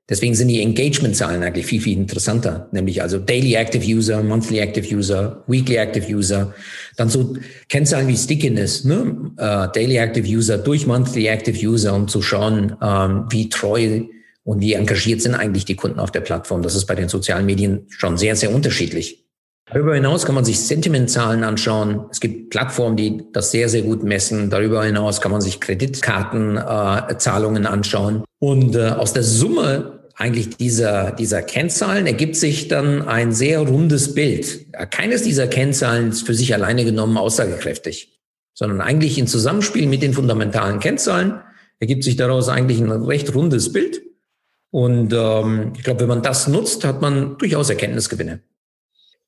Deswegen 0.10 0.34
sind 0.34 0.48
die 0.48 0.62
Engagement-Zahlen 0.62 1.44
eigentlich 1.44 1.68
viel, 1.68 1.82
viel 1.82 1.98
interessanter, 1.98 2.68
nämlich 2.72 3.02
also 3.02 3.20
Daily 3.20 3.54
Active 3.54 3.86
User, 3.86 4.24
Monthly 4.24 4.60
Active 4.60 4.96
User, 4.96 5.44
Weekly 5.46 5.76
Active 5.76 6.12
User, 6.12 6.54
dann 6.98 7.10
so 7.10 7.36
Kennzahlen 7.70 8.08
wie 8.08 8.18
Stickiness, 8.18 8.84
ne? 8.84 9.32
Uh, 9.38 9.72
Daily 9.72 9.98
Active 9.98 10.28
User 10.28 10.58
durch 10.58 10.88
Monthly 10.88 11.28
Active 11.28 11.66
User, 11.66 11.94
um 11.94 12.08
zu 12.08 12.24
schauen, 12.24 12.76
ähm, 12.82 13.26
wie 13.30 13.50
treu 13.50 14.02
und 14.44 14.62
wie 14.62 14.74
engagiert 14.74 15.22
sind 15.22 15.36
eigentlich 15.36 15.66
die 15.66 15.76
Kunden 15.76 16.00
auf 16.00 16.12
der 16.12 16.22
Plattform. 16.22 16.64
Das 16.64 16.76
ist 16.76 16.86
bei 16.86 16.96
den 16.96 17.08
sozialen 17.08 17.46
Medien 17.46 17.86
schon 17.90 18.18
sehr, 18.18 18.36
sehr 18.36 18.52
unterschiedlich. 18.52 19.24
Darüber 19.72 19.94
hinaus 19.94 20.26
kann 20.26 20.34
man 20.34 20.46
sich 20.46 20.60
Sentimentzahlen 20.60 21.44
anschauen. 21.44 22.06
Es 22.10 22.20
gibt 22.20 22.50
Plattformen, 22.50 22.98
die 22.98 23.22
das 23.32 23.52
sehr, 23.52 23.70
sehr 23.70 23.84
gut 23.84 24.02
messen. 24.04 24.50
Darüber 24.50 24.84
hinaus 24.84 25.22
kann 25.22 25.32
man 25.32 25.42
sich 25.42 25.60
Kreditkartenzahlungen 25.60 27.66
äh, 27.66 27.68
anschauen. 27.68 28.24
Und 28.40 28.76
äh, 28.76 28.90
aus 28.90 29.14
der 29.14 29.22
Summe 29.22 29.99
eigentlich 30.20 30.58
dieser, 30.58 31.12
dieser 31.12 31.42
Kennzahlen 31.42 32.06
ergibt 32.06 32.36
sich 32.36 32.68
dann 32.68 33.08
ein 33.08 33.32
sehr 33.32 33.62
rundes 33.62 34.14
Bild. 34.14 34.66
Keines 34.92 35.24
dieser 35.24 35.48
Kennzahlen 35.48 36.10
ist 36.10 36.26
für 36.26 36.36
sich 36.36 36.54
alleine 36.54 36.84
genommen 36.84 37.18
aussagekräftig, 37.18 38.20
sondern 38.54 38.82
eigentlich 38.82 39.18
in 39.18 39.28
Zusammenspiel 39.28 39.88
mit 39.88 40.02
den 40.02 40.14
fundamentalen 40.14 40.82
Kennzahlen 40.82 41.40
ergibt 41.80 42.04
sich 42.04 42.18
daraus 42.18 42.50
eigentlich 42.50 42.82
ein 42.82 42.92
recht 42.92 43.34
rundes 43.34 43.72
Bild. 43.72 44.02
Und 44.72 45.14
ähm, 45.14 45.72
ich 45.78 45.84
glaube, 45.84 46.02
wenn 46.02 46.10
man 46.10 46.22
das 46.22 46.50
nutzt, 46.50 46.84
hat 46.84 47.02
man 47.02 47.38
durchaus 47.38 47.70
Erkenntnisgewinne. 47.70 48.42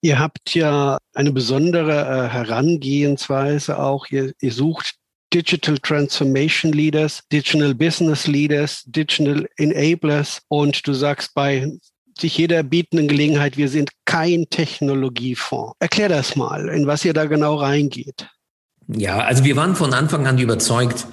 Ihr 0.01 0.19
habt 0.19 0.53
ja 0.53 0.97
eine 1.13 1.31
besondere 1.31 2.01
äh, 2.01 2.27
Herangehensweise 2.27 3.79
auch. 3.79 4.07
Ihr, 4.09 4.33
ihr 4.41 4.51
sucht 4.51 4.95
Digital 5.33 5.77
Transformation 5.77 6.71
Leaders, 6.73 7.23
Digital 7.31 7.73
Business 7.73 8.27
Leaders, 8.27 8.83
Digital 8.85 9.47
Enablers 9.57 10.41
und 10.49 10.85
du 10.85 10.93
sagst 10.93 11.33
bei 11.33 11.71
sich 12.19 12.37
jeder 12.37 12.63
bietenden 12.63 13.07
Gelegenheit, 13.07 13.57
wir 13.57 13.69
sind 13.69 13.89
kein 14.05 14.45
Technologiefonds. 14.49 15.75
Erklär 15.79 16.09
das 16.09 16.35
mal, 16.35 16.69
in 16.69 16.85
was 16.85 17.05
ihr 17.05 17.13
da 17.13 17.25
genau 17.25 17.55
reingeht. 17.55 18.27
Ja, 18.87 19.19
also 19.19 19.43
wir 19.43 19.55
waren 19.55 19.75
von 19.75 19.93
Anfang 19.93 20.27
an 20.27 20.37
überzeugt, 20.37 21.07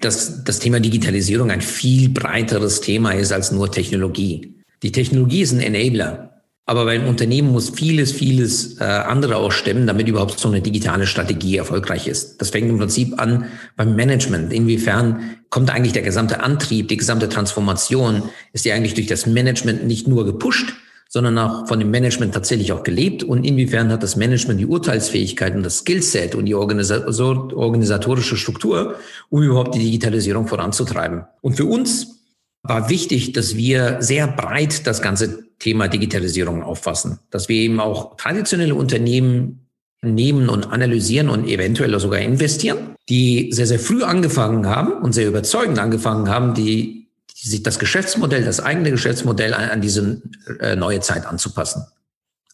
dass 0.00 0.44
das 0.44 0.58
Thema 0.58 0.80
Digitalisierung 0.80 1.50
ein 1.50 1.60
viel 1.60 2.08
breiteres 2.08 2.80
Thema 2.80 3.12
ist 3.12 3.32
als 3.32 3.52
nur 3.52 3.70
Technologie. 3.70 4.56
Die 4.82 4.92
Technologie 4.92 5.42
ist 5.42 5.52
ein 5.52 5.60
Enabler. 5.60 6.41
Aber 6.64 6.84
beim 6.84 7.08
Unternehmen 7.08 7.50
muss 7.50 7.70
vieles, 7.70 8.12
vieles 8.12 8.78
äh, 8.80 8.84
andere 8.84 9.36
auch 9.36 9.50
stimmen, 9.50 9.86
damit 9.86 10.06
überhaupt 10.06 10.38
so 10.38 10.48
eine 10.48 10.60
digitale 10.60 11.08
Strategie 11.08 11.56
erfolgreich 11.56 12.06
ist. 12.06 12.40
Das 12.40 12.50
fängt 12.50 12.70
im 12.70 12.78
Prinzip 12.78 13.20
an 13.20 13.46
beim 13.76 13.96
Management. 13.96 14.52
Inwiefern 14.52 15.38
kommt 15.50 15.70
eigentlich 15.70 15.92
der 15.92 16.02
gesamte 16.02 16.40
Antrieb, 16.40 16.86
die 16.86 16.96
gesamte 16.96 17.28
Transformation, 17.28 18.22
ist 18.52 18.64
die 18.64 18.72
eigentlich 18.72 18.94
durch 18.94 19.08
das 19.08 19.26
Management 19.26 19.86
nicht 19.86 20.06
nur 20.06 20.24
gepusht, 20.24 20.72
sondern 21.08 21.36
auch 21.36 21.66
von 21.66 21.80
dem 21.80 21.90
Management 21.90 22.32
tatsächlich 22.32 22.72
auch 22.72 22.84
gelebt 22.84 23.24
und 23.24 23.44
inwiefern 23.44 23.90
hat 23.90 24.02
das 24.02 24.16
Management 24.16 24.60
die 24.60 24.66
Urteilsfähigkeit 24.66 25.54
und 25.54 25.62
das 25.64 25.78
Skillset 25.78 26.34
und 26.36 26.46
die 26.46 26.54
organisatorische 26.54 28.36
Struktur, 28.36 28.94
um 29.28 29.42
überhaupt 29.42 29.74
die 29.74 29.80
Digitalisierung 29.80 30.46
voranzutreiben. 30.46 31.24
Und 31.42 31.56
für 31.56 31.66
uns 31.66 32.21
war 32.62 32.88
wichtig, 32.88 33.32
dass 33.32 33.56
wir 33.56 33.96
sehr 34.00 34.26
breit 34.28 34.86
das 34.86 35.02
ganze 35.02 35.44
Thema 35.58 35.88
Digitalisierung 35.88 36.62
auffassen, 36.62 37.18
dass 37.30 37.48
wir 37.48 37.56
eben 37.56 37.80
auch 37.80 38.16
traditionelle 38.16 38.74
Unternehmen 38.74 39.68
nehmen 40.04 40.48
und 40.48 40.66
analysieren 40.66 41.28
und 41.28 41.46
eventuell 41.46 41.98
sogar 42.00 42.20
investieren, 42.20 42.96
die 43.08 43.52
sehr, 43.52 43.66
sehr 43.66 43.78
früh 43.78 44.02
angefangen 44.02 44.66
haben 44.66 44.92
und 45.02 45.12
sehr 45.12 45.28
überzeugend 45.28 45.78
angefangen 45.78 46.28
haben, 46.28 46.54
die 46.54 47.08
sich 47.34 47.62
das 47.62 47.78
Geschäftsmodell, 47.78 48.44
das 48.44 48.60
eigene 48.60 48.90
Geschäftsmodell 48.90 49.54
an, 49.54 49.70
an 49.70 49.80
diese 49.80 50.22
äh, 50.60 50.76
neue 50.76 51.00
Zeit 51.00 51.26
anzupassen. 51.26 51.84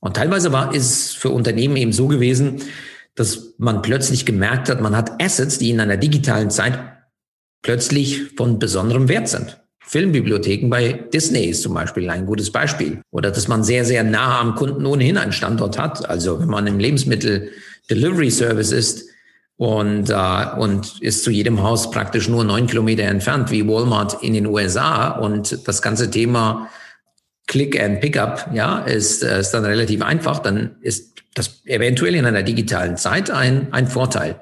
Und 0.01 0.17
teilweise 0.17 0.53
war 0.53 0.75
es 0.75 1.13
für 1.13 1.31
Unternehmen 1.31 1.77
eben 1.77 1.93
so 1.93 2.07
gewesen, 2.07 2.63
dass 3.15 3.55
man 3.59 3.83
plötzlich 3.83 4.25
gemerkt 4.25 4.69
hat, 4.69 4.81
man 4.81 4.97
hat 4.97 5.21
Assets, 5.21 5.59
die 5.59 5.71
in 5.71 5.81
einer 5.81 5.97
digitalen 5.97 6.51
Zeit 6.51 6.79
plötzlich 7.63 8.31
von 8.37 8.59
besonderem 8.59 9.09
Wert 9.09 9.29
sind. 9.29 9.59
Filmbibliotheken 9.89 10.69
bei 10.69 10.93
Disney 10.93 11.47
ist 11.47 11.63
zum 11.63 11.73
Beispiel 11.73 12.11
ein 12.11 12.27
gutes 12.27 12.53
Beispiel. 12.53 13.01
Oder 13.11 13.31
dass 13.31 13.49
man 13.49 13.65
sehr, 13.65 13.87
sehr 13.87 14.05
nah 14.05 14.39
am 14.39 14.55
Kunden 14.55 14.85
ohnehin 14.85 15.17
einen 15.17 15.33
Standort 15.33 15.79
hat. 15.79 16.09
Also 16.09 16.39
wenn 16.41 16.49
man 16.49 16.67
im 16.67 16.79
Lebensmittel 16.79 17.51
Delivery 17.89 18.31
Service 18.31 18.71
ist, 18.71 19.09
und, 19.57 20.09
äh, 20.09 20.47
und 20.57 21.03
ist 21.03 21.25
zu 21.25 21.33
jedem 21.33 21.63
Haus 21.65 21.91
praktisch 21.91 22.29
nur 22.29 22.45
neun 22.45 22.69
Kilometer 22.69 23.03
entfernt 23.03 23.51
wie 23.51 23.67
Walmart 23.67 24.23
in 24.23 24.33
den 24.33 24.47
USA. 24.47 25.09
Und 25.09 25.67
das 25.67 25.83
ganze 25.83 26.11
Thema 26.11 26.69
Click 27.49 27.81
and 27.81 28.01
Pickup, 28.01 28.51
ja, 28.55 28.79
ist, 28.79 29.25
äh, 29.25 29.41
ist 29.41 29.51
dann 29.51 29.65
relativ 29.65 30.03
einfach. 30.03 30.39
Dann 30.39 30.77
ist 30.81 31.15
das 31.35 31.63
eventuell 31.65 32.15
in 32.15 32.25
einer 32.25 32.45
digitalen 32.45 32.97
Zeit 32.97 33.33
ein, 33.33 33.73
ein 33.73 33.89
Vorteil. 33.89 34.39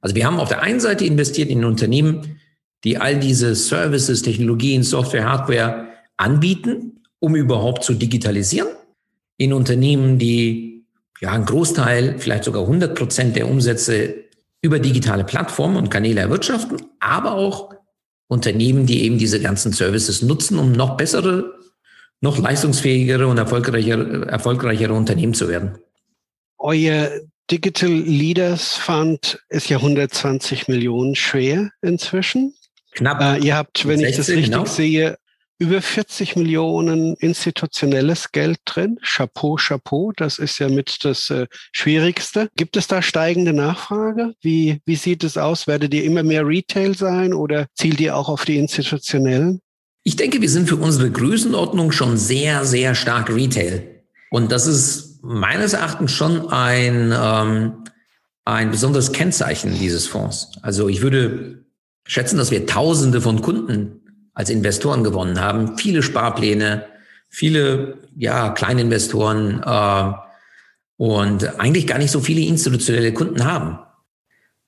Also 0.00 0.16
wir 0.16 0.26
haben 0.26 0.40
auf 0.40 0.48
der 0.48 0.62
einen 0.62 0.80
Seite 0.80 1.04
investiert 1.04 1.50
in 1.50 1.64
Unternehmen, 1.64 2.40
die 2.84 2.98
all 2.98 3.18
diese 3.18 3.54
Services, 3.54 4.22
Technologien, 4.22 4.82
Software, 4.82 5.28
Hardware 5.28 5.88
anbieten, 6.16 7.00
um 7.18 7.34
überhaupt 7.34 7.84
zu 7.84 7.94
digitalisieren. 7.94 8.68
In 9.36 9.52
Unternehmen, 9.52 10.18
die 10.18 10.84
ja 11.20 11.32
einen 11.32 11.44
Großteil, 11.44 12.18
vielleicht 12.18 12.44
sogar 12.44 12.62
100 12.62 12.96
Prozent 12.96 13.36
der 13.36 13.48
Umsätze 13.48 14.14
über 14.62 14.78
digitale 14.78 15.24
Plattformen 15.24 15.76
und 15.76 15.90
Kanäle 15.90 16.20
erwirtschaften, 16.20 16.78
aber 17.00 17.32
auch 17.32 17.74
Unternehmen, 18.28 18.86
die 18.86 19.04
eben 19.04 19.18
diese 19.18 19.40
ganzen 19.40 19.72
Services 19.72 20.22
nutzen, 20.22 20.58
um 20.58 20.72
noch 20.72 20.96
bessere, 20.96 21.54
noch 22.20 22.38
leistungsfähigere 22.38 23.26
und 23.26 23.38
erfolgreichere, 23.38 24.26
erfolgreichere 24.26 24.92
Unternehmen 24.92 25.34
zu 25.34 25.48
werden. 25.48 25.78
Euer 26.58 27.10
Digital 27.50 27.90
Leaders 27.90 28.74
Fund 28.74 29.42
ist 29.48 29.70
ja 29.70 29.78
120 29.78 30.68
Millionen 30.68 31.14
schwer 31.14 31.70
inzwischen. 31.80 32.54
Knapp. 32.92 33.20
Äh, 33.20 33.44
ihr 33.44 33.56
habt, 33.56 33.86
wenn 33.86 33.98
60, 33.98 34.10
ich 34.10 34.16
das 34.16 34.28
richtig 34.28 34.50
genau. 34.50 34.64
sehe, 34.64 35.18
über 35.58 35.82
40 35.82 36.36
Millionen 36.36 37.14
institutionelles 37.16 38.30
Geld 38.30 38.58
drin. 38.64 38.98
Chapeau, 39.02 39.56
Chapeau. 39.56 40.12
Das 40.16 40.38
ist 40.38 40.58
ja 40.58 40.68
mit 40.68 41.04
das 41.04 41.30
äh, 41.30 41.46
Schwierigste. 41.72 42.48
Gibt 42.56 42.76
es 42.76 42.86
da 42.86 43.02
steigende 43.02 43.52
Nachfrage? 43.52 44.34
Wie, 44.40 44.80
wie 44.86 44.96
sieht 44.96 45.24
es 45.24 45.36
aus? 45.36 45.66
Werdet 45.66 45.92
ihr 45.94 46.04
immer 46.04 46.22
mehr 46.22 46.46
Retail 46.46 46.94
sein 46.96 47.34
oder 47.34 47.66
zielt 47.74 48.00
ihr 48.00 48.16
auch 48.16 48.28
auf 48.28 48.44
die 48.44 48.56
institutionellen? 48.56 49.60
Ich 50.04 50.16
denke, 50.16 50.40
wir 50.40 50.48
sind 50.48 50.68
für 50.68 50.76
unsere 50.76 51.10
Größenordnung 51.10 51.90
schon 51.90 52.16
sehr, 52.16 52.64
sehr 52.64 52.94
stark 52.94 53.28
Retail. 53.28 54.04
Und 54.30 54.52
das 54.52 54.66
ist 54.66 55.20
meines 55.22 55.72
Erachtens 55.72 56.12
schon 56.12 56.48
ein, 56.50 57.12
ähm, 57.12 57.84
ein 58.44 58.70
besonderes 58.70 59.12
Kennzeichen 59.12 59.76
dieses 59.76 60.06
Fonds. 60.06 60.52
Also 60.62 60.88
ich 60.88 61.02
würde 61.02 61.64
schätzen, 62.08 62.38
dass 62.38 62.50
wir 62.50 62.66
Tausende 62.66 63.20
von 63.20 63.42
Kunden 63.42 64.00
als 64.34 64.50
Investoren 64.50 65.04
gewonnen 65.04 65.40
haben. 65.40 65.76
Viele 65.78 66.02
Sparpläne, 66.02 66.86
viele 67.28 67.98
ja, 68.16 68.50
Kleininvestoren 68.50 69.62
äh, 69.62 70.12
und 70.96 71.60
eigentlich 71.60 71.86
gar 71.86 71.98
nicht 71.98 72.10
so 72.10 72.20
viele 72.20 72.40
institutionelle 72.40 73.12
Kunden 73.12 73.44
haben. 73.44 73.78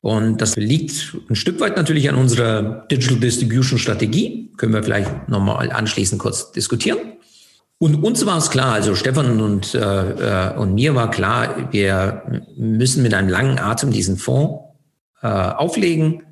Und 0.03 0.41
das 0.41 0.57
liegt 0.57 1.17
ein 1.29 1.35
Stück 1.35 1.61
weit 1.61 1.77
natürlich 1.77 2.09
an 2.09 2.15
unserer 2.15 2.87
Digital 2.91 3.19
Distribution 3.19 3.79
Strategie. 3.79 4.53
Können 4.57 4.75
wir 4.75 4.83
vielleicht 4.83 5.29
nochmal 5.29 5.73
anschließend 5.73 6.21
kurz 6.21 6.53
diskutieren. 6.53 6.99
Und 7.79 8.03
uns 8.05 8.25
war 8.27 8.37
es 8.37 8.51
klar, 8.51 8.75
also 8.75 8.95
Stefan 8.95 9.41
und, 9.41 9.75
äh, 9.75 10.53
und 10.57 10.75
mir 10.75 10.95
war 10.95 11.11
klar, 11.11 11.73
wir 11.73 12.45
müssen 12.57 13.03
mit 13.03 13.15
einem 13.15 13.31
langen 13.31 13.59
Atem 13.59 13.91
diesen 13.91 14.19
Fonds 14.19 14.63
äh, 15.23 15.27
auflegen, 15.27 16.23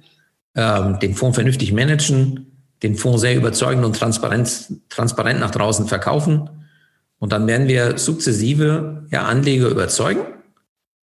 äh, 0.58 0.98
den 0.98 1.14
Fonds 1.14 1.36
vernünftig 1.36 1.72
managen 1.72 2.48
den 2.82 2.96
Fonds 2.96 3.22
sehr 3.22 3.36
überzeugend 3.36 3.84
und 3.84 3.96
transparent, 3.96 4.72
transparent 4.88 5.40
nach 5.40 5.50
draußen 5.50 5.86
verkaufen. 5.86 6.48
Und 7.18 7.32
dann 7.32 7.46
werden 7.46 7.66
wir 7.66 7.98
sukzessive 7.98 9.06
ja, 9.10 9.24
Anleger 9.24 9.68
überzeugen. 9.68 10.20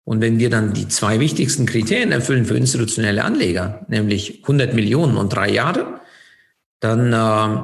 Und 0.04 0.20
wenn 0.20 0.40
wir 0.40 0.50
dann 0.50 0.72
die 0.72 0.88
zwei 0.88 1.20
wichtigsten 1.20 1.66
Kriterien 1.66 2.10
erfüllen 2.10 2.44
für 2.44 2.56
institutionelle 2.56 3.24
Anleger, 3.24 3.86
nämlich 3.88 4.40
100 4.42 4.74
Millionen 4.74 5.16
und 5.16 5.28
drei 5.28 5.50
Jahre, 5.50 6.00
dann 6.80 7.12
äh, 7.12 7.62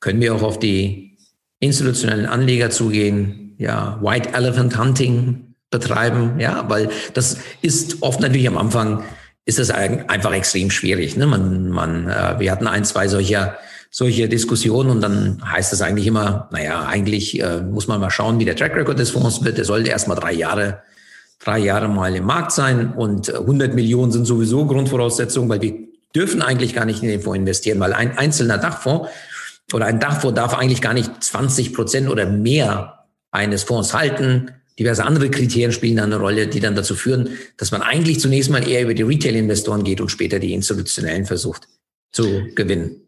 können 0.00 0.20
wir 0.20 0.34
auch 0.34 0.42
auf 0.42 0.58
die 0.58 1.16
institutionellen 1.60 2.26
Anleger 2.26 2.68
zugehen, 2.68 3.54
ja, 3.56 3.98
White 4.02 4.34
Elephant 4.34 4.78
Hunting 4.78 5.54
betreiben, 5.70 6.38
ja, 6.40 6.68
weil 6.68 6.90
das 7.14 7.38
ist 7.62 8.02
oft 8.02 8.20
natürlich 8.20 8.48
am 8.48 8.58
Anfang 8.58 9.04
ist 9.44 9.58
das 9.58 9.70
einfach 9.70 10.32
extrem 10.32 10.70
schwierig. 10.70 11.16
Ne? 11.16 11.26
Man, 11.26 11.70
man, 11.70 12.08
äh, 12.08 12.38
wir 12.38 12.52
hatten 12.52 12.66
ein, 12.66 12.84
zwei 12.84 13.08
solcher, 13.08 13.56
solche 13.90 14.28
Diskussionen 14.28 14.90
und 14.90 15.00
dann 15.00 15.42
heißt 15.44 15.72
es 15.72 15.82
eigentlich 15.82 16.06
immer, 16.06 16.48
naja, 16.52 16.86
eigentlich 16.86 17.40
äh, 17.40 17.60
muss 17.60 17.88
man 17.88 18.00
mal 18.00 18.10
schauen, 18.10 18.38
wie 18.38 18.44
der 18.44 18.56
Track 18.56 18.76
Record 18.76 18.98
des 18.98 19.10
Fonds 19.10 19.44
wird. 19.44 19.58
Der 19.58 19.64
sollte 19.64 19.90
erst 19.90 20.08
mal 20.08 20.14
drei 20.14 20.32
Jahre, 20.32 20.82
drei 21.40 21.58
Jahre 21.58 21.88
mal 21.88 22.14
im 22.14 22.24
Markt 22.24 22.52
sein 22.52 22.92
und 22.92 23.34
100 23.34 23.74
Millionen 23.74 24.12
sind 24.12 24.26
sowieso 24.26 24.64
Grundvoraussetzungen, 24.66 25.48
weil 25.48 25.60
wir 25.60 25.74
dürfen 26.14 26.40
eigentlich 26.40 26.74
gar 26.74 26.84
nicht 26.84 27.02
in 27.02 27.08
den 27.08 27.20
Fonds 27.20 27.38
investieren, 27.38 27.80
weil 27.80 27.92
ein 27.92 28.16
einzelner 28.16 28.58
Dachfonds 28.58 29.08
oder 29.72 29.86
ein 29.86 29.98
Dachfonds 29.98 30.36
darf 30.36 30.54
eigentlich 30.56 30.80
gar 30.80 30.94
nicht 30.94 31.10
20 31.22 31.74
Prozent 31.74 32.08
oder 32.08 32.26
mehr 32.26 33.06
eines 33.32 33.64
Fonds 33.64 33.92
halten 33.92 34.52
diverse 34.78 35.04
andere 35.04 35.30
Kriterien 35.30 35.72
spielen 35.72 35.96
dann 35.96 36.12
eine 36.12 36.20
Rolle, 36.20 36.46
die 36.46 36.60
dann 36.60 36.74
dazu 36.74 36.94
führen, 36.94 37.30
dass 37.56 37.70
man 37.70 37.82
eigentlich 37.82 38.20
zunächst 38.20 38.50
mal 38.50 38.66
eher 38.66 38.82
über 38.82 38.94
die 38.94 39.02
Retail-Investoren 39.02 39.84
geht 39.84 40.00
und 40.00 40.08
später 40.08 40.38
die 40.38 40.54
institutionellen 40.54 41.26
versucht 41.26 41.68
zu 42.12 42.48
gewinnen. 42.54 43.01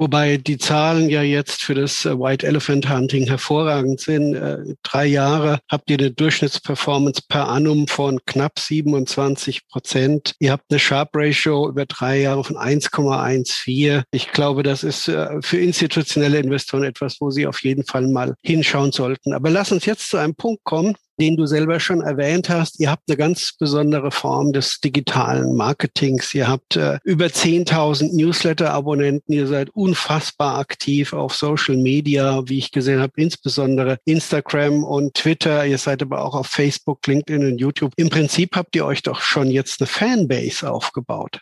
Wobei 0.00 0.38
die 0.38 0.56
Zahlen 0.56 1.10
ja 1.10 1.20
jetzt 1.20 1.62
für 1.62 1.74
das 1.74 2.06
äh, 2.06 2.18
White 2.18 2.46
Elephant 2.46 2.88
Hunting 2.88 3.26
hervorragend 3.26 4.00
sind. 4.00 4.34
Äh, 4.34 4.56
drei 4.82 5.04
Jahre 5.04 5.58
habt 5.68 5.90
ihr 5.90 5.98
eine 5.98 6.10
Durchschnittsperformance 6.10 7.20
per 7.28 7.50
annum 7.50 7.86
von 7.86 8.18
knapp 8.24 8.58
27 8.58 9.68
Prozent. 9.68 10.36
Ihr 10.38 10.52
habt 10.52 10.64
eine 10.70 10.78
Sharp 10.78 11.10
Ratio 11.12 11.68
über 11.68 11.84
drei 11.84 12.22
Jahre 12.22 12.42
von 12.44 12.56
1,14. 12.56 14.04
Ich 14.10 14.32
glaube, 14.32 14.62
das 14.62 14.84
ist 14.84 15.06
äh, 15.08 15.42
für 15.42 15.58
institutionelle 15.58 16.38
Investoren 16.38 16.84
etwas, 16.84 17.20
wo 17.20 17.30
sie 17.30 17.46
auf 17.46 17.62
jeden 17.62 17.84
Fall 17.84 18.08
mal 18.08 18.36
hinschauen 18.42 18.92
sollten. 18.92 19.34
Aber 19.34 19.50
lass 19.50 19.70
uns 19.70 19.84
jetzt 19.84 20.08
zu 20.08 20.16
einem 20.16 20.34
Punkt 20.34 20.64
kommen, 20.64 20.96
den 21.20 21.36
du 21.36 21.46
selber 21.46 21.78
schon 21.78 22.00
erwähnt 22.00 22.48
hast. 22.48 22.80
Ihr 22.80 22.90
habt 22.90 23.04
eine 23.08 23.16
ganz 23.16 23.52
besondere 23.58 24.10
Form 24.10 24.52
des 24.52 24.80
digitalen 24.80 25.54
Marketings. 25.54 26.34
Ihr 26.34 26.48
habt 26.48 26.76
äh, 26.76 26.98
über 27.04 27.26
10.000 27.26 28.16
Newsletter-Abonnenten. 28.16 29.32
Ihr 29.32 29.46
seid 29.46 29.70
unfassbar 29.70 30.58
aktiv 30.58 31.12
auf 31.12 31.34
Social 31.34 31.76
Media, 31.76 32.42
wie 32.46 32.58
ich 32.58 32.72
gesehen 32.72 33.00
habe, 33.00 33.12
insbesondere 33.16 33.98
Instagram 34.06 34.82
und 34.82 35.14
Twitter. 35.14 35.66
Ihr 35.66 35.78
seid 35.78 36.02
aber 36.02 36.24
auch 36.24 36.34
auf 36.34 36.46
Facebook, 36.46 37.06
LinkedIn 37.06 37.44
und 37.44 37.58
YouTube. 37.58 37.92
Im 37.96 38.08
Prinzip 38.08 38.56
habt 38.56 38.74
ihr 38.74 38.86
euch 38.86 39.02
doch 39.02 39.20
schon 39.20 39.50
jetzt 39.50 39.80
eine 39.80 39.88
Fanbase 39.88 40.70
aufgebaut. 40.70 41.40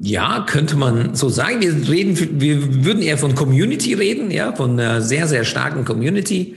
Ja, 0.00 0.44
könnte 0.48 0.76
man 0.76 1.14
so 1.14 1.28
sagen. 1.28 1.60
Wir 1.60 1.88
reden, 1.88 2.40
wir 2.40 2.84
würden 2.84 3.02
eher 3.02 3.18
von 3.18 3.34
Community 3.34 3.94
reden, 3.94 4.30
ja, 4.30 4.54
von 4.54 4.72
einer 4.72 5.00
sehr, 5.02 5.26
sehr 5.26 5.44
starken 5.44 5.84
Community. 5.84 6.56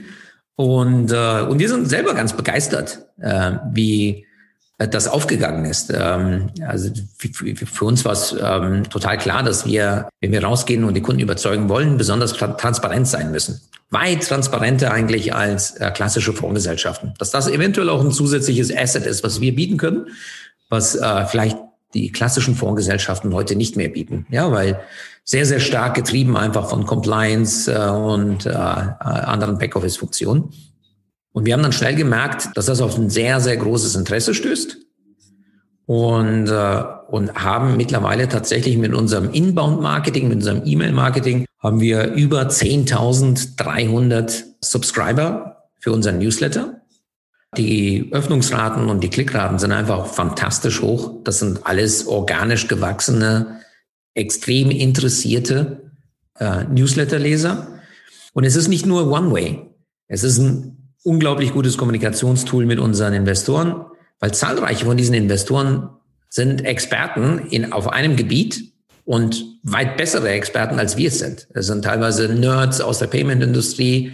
Und, 0.56 1.10
äh, 1.12 1.42
und 1.42 1.58
wir 1.58 1.68
sind 1.68 1.88
selber 1.88 2.14
ganz 2.14 2.34
begeistert, 2.34 3.06
äh, 3.20 3.52
wie 3.72 4.26
das 4.78 5.08
aufgegangen 5.08 5.64
ist. 5.64 5.92
Ähm, 5.94 6.50
also 6.66 6.90
für, 7.16 7.54
für 7.54 7.84
uns 7.84 8.04
war 8.04 8.12
es 8.12 8.34
ähm, 8.40 8.88
total 8.88 9.18
klar, 9.18 9.42
dass 9.42 9.66
wir, 9.66 10.08
wenn 10.20 10.32
wir 10.32 10.42
rausgehen 10.42 10.84
und 10.84 10.94
die 10.94 11.02
Kunden 11.02 11.20
überzeugen 11.20 11.68
wollen, 11.68 11.96
besonders 11.96 12.32
transparent 12.32 13.06
sein 13.06 13.30
müssen. 13.30 13.60
Weit 13.90 14.26
transparenter 14.26 14.90
eigentlich 14.90 15.34
als 15.34 15.72
äh, 15.72 15.90
klassische 15.90 16.32
Fondsgesellschaften. 16.32 17.14
Dass 17.18 17.30
das 17.30 17.48
eventuell 17.48 17.90
auch 17.90 18.00
ein 18.00 18.10
zusätzliches 18.10 18.74
Asset 18.74 19.06
ist, 19.06 19.22
was 19.22 19.40
wir 19.40 19.54
bieten 19.54 19.76
können, 19.76 20.06
was 20.68 20.94
äh, 20.96 21.26
vielleicht 21.26 21.58
die 21.94 22.10
klassischen 22.10 22.54
Fondsgesellschaften 22.54 23.34
heute 23.34 23.56
nicht 23.56 23.76
mehr 23.76 23.88
bieten. 23.88 24.26
Ja, 24.30 24.50
weil 24.50 24.80
sehr, 25.24 25.46
sehr 25.46 25.60
stark 25.60 25.94
getrieben 25.94 26.36
einfach 26.36 26.68
von 26.68 26.86
Compliance 26.86 27.72
äh, 27.72 27.90
und 27.90 28.46
äh, 28.46 28.50
anderen 28.50 29.58
Backoffice-Funktionen. 29.58 30.50
Und 31.32 31.46
wir 31.46 31.54
haben 31.54 31.62
dann 31.62 31.72
schnell 31.72 31.94
gemerkt, 31.94 32.50
dass 32.56 32.66
das 32.66 32.80
auf 32.80 32.98
ein 32.98 33.08
sehr, 33.08 33.40
sehr 33.40 33.56
großes 33.56 33.94
Interesse 33.96 34.34
stößt. 34.34 34.76
Und, 35.86 36.48
äh, 36.48 36.82
und 37.08 37.34
haben 37.34 37.76
mittlerweile 37.76 38.28
tatsächlich 38.28 38.78
mit 38.78 38.94
unserem 38.94 39.30
Inbound-Marketing, 39.30 40.28
mit 40.28 40.38
unserem 40.38 40.62
E-Mail-Marketing, 40.64 41.46
haben 41.58 41.80
wir 41.80 42.12
über 42.12 42.42
10.300 42.42 44.44
Subscriber 44.60 45.68
für 45.78 45.92
unseren 45.92 46.18
Newsletter. 46.18 46.81
Die 47.58 48.08
Öffnungsraten 48.12 48.88
und 48.88 49.04
die 49.04 49.10
Klickraten 49.10 49.58
sind 49.58 49.72
einfach 49.72 50.06
fantastisch 50.06 50.80
hoch. 50.80 51.22
Das 51.24 51.40
sind 51.40 51.66
alles 51.66 52.06
organisch 52.06 52.66
gewachsene, 52.66 53.60
extrem 54.14 54.70
interessierte 54.70 55.90
äh, 56.38 56.64
Newsletterleser. 56.64 57.68
Und 58.32 58.44
es 58.44 58.56
ist 58.56 58.68
nicht 58.68 58.86
nur 58.86 59.10
One-Way. 59.10 59.66
Es 60.08 60.24
ist 60.24 60.38
ein 60.38 60.94
unglaublich 61.02 61.52
gutes 61.52 61.76
Kommunikationstool 61.76 62.64
mit 62.64 62.78
unseren 62.78 63.12
Investoren, 63.12 63.84
weil 64.18 64.32
zahlreiche 64.32 64.86
von 64.86 64.96
diesen 64.96 65.14
Investoren 65.14 65.90
sind 66.30 66.64
Experten 66.64 67.48
in, 67.50 67.72
auf 67.72 67.88
einem 67.88 68.16
Gebiet 68.16 68.72
und 69.04 69.44
weit 69.62 69.98
bessere 69.98 70.30
Experten 70.30 70.78
als 70.78 70.96
wir 70.96 71.08
es 71.08 71.18
sind. 71.18 71.48
Es 71.52 71.66
sind 71.66 71.84
teilweise 71.84 72.28
Nerds 72.28 72.80
aus 72.80 72.98
der 72.98 73.08
Payment-Industrie, 73.08 74.12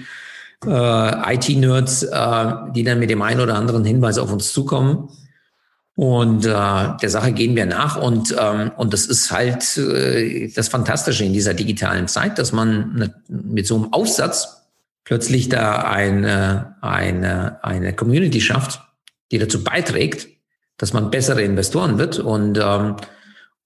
äh, 0.67 1.35
IT-Nerds, 1.35 2.03
äh, 2.05 2.53
die 2.75 2.83
dann 2.83 2.99
mit 2.99 3.11
dem 3.11 3.23
einen 3.23 3.41
oder 3.41 3.55
anderen 3.55 3.85
Hinweis 3.85 4.19
auf 4.19 4.33
uns 4.33 4.53
zukommen. 4.53 5.09
Und 5.95 6.47
äh, 6.47 6.51
der 7.03 7.11
Sache 7.11 7.33
gehen 7.33 7.57
wir 7.57 7.67
nach. 7.67 8.01
Und, 8.01 8.35
ähm, 8.39 8.71
und 8.77 8.93
das 8.93 9.07
ist 9.07 9.33
halt 9.33 9.77
äh, 9.77 10.49
das 10.55 10.69
Fantastische 10.69 11.25
in 11.25 11.33
dieser 11.33 11.55
digitalen 11.55 12.07
Zeit, 12.07 12.39
dass 12.39 12.53
man 12.53 12.95
ne, 12.95 13.15
mit 13.29 13.67
so 13.67 13.75
einem 13.75 13.93
Aufsatz 13.93 14.63
plötzlich 15.05 15.49
da 15.49 15.83
eine, 15.83 16.77
eine, 16.83 17.65
eine 17.65 17.95
Community 17.95 18.41
schafft, 18.41 18.81
die 19.33 19.39
dazu 19.39 19.65
beiträgt, 19.65 20.29
dass 20.77 20.93
man 20.93 21.11
bessere 21.11 21.43
Investoren 21.43 21.99
wird 21.99 22.21
und, 22.21 22.61
ähm, 22.63 22.97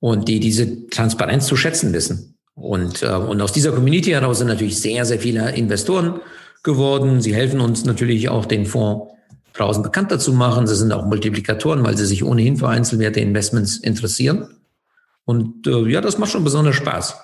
und 0.01 0.29
die 0.29 0.41
diese 0.41 0.89
Transparenz 0.89 1.47
zu 1.47 1.57
schätzen 1.57 1.93
wissen. 1.93 2.39
Und, 2.55 3.03
äh, 3.03 3.09
und 3.09 3.43
aus 3.43 3.53
dieser 3.53 3.73
Community 3.73 4.11
heraus 4.11 4.39
sind 4.39 4.49
natürlich 4.49 4.81
sehr, 4.81 5.05
sehr 5.05 5.19
viele 5.19 5.51
Investoren 5.55 6.21
geworden. 6.63 7.21
Sie 7.21 7.35
helfen 7.35 7.61
uns 7.61 7.85
natürlich 7.85 8.29
auch 8.29 8.47
den 8.47 8.67
Fonds 8.67 9.13
draußen 9.53 9.83
bekannter 9.83 10.19
zu 10.19 10.33
machen. 10.33 10.67
Sie 10.67 10.77
sind 10.77 10.93
auch 10.93 11.05
Multiplikatoren, 11.05 11.85
weil 11.85 11.97
sie 11.97 12.07
sich 12.07 12.25
ohnehin 12.25 12.57
für 12.57 12.69
einzelwerte 12.69 13.21
Investments 13.21 13.77
interessieren. 13.77 14.49
Und 15.25 15.67
äh, 15.67 15.89
ja, 15.89 16.01
das 16.01 16.19
macht 16.19 16.33
schon 16.33 16.45
besonders 16.45 16.77
Spaß. 16.77 17.17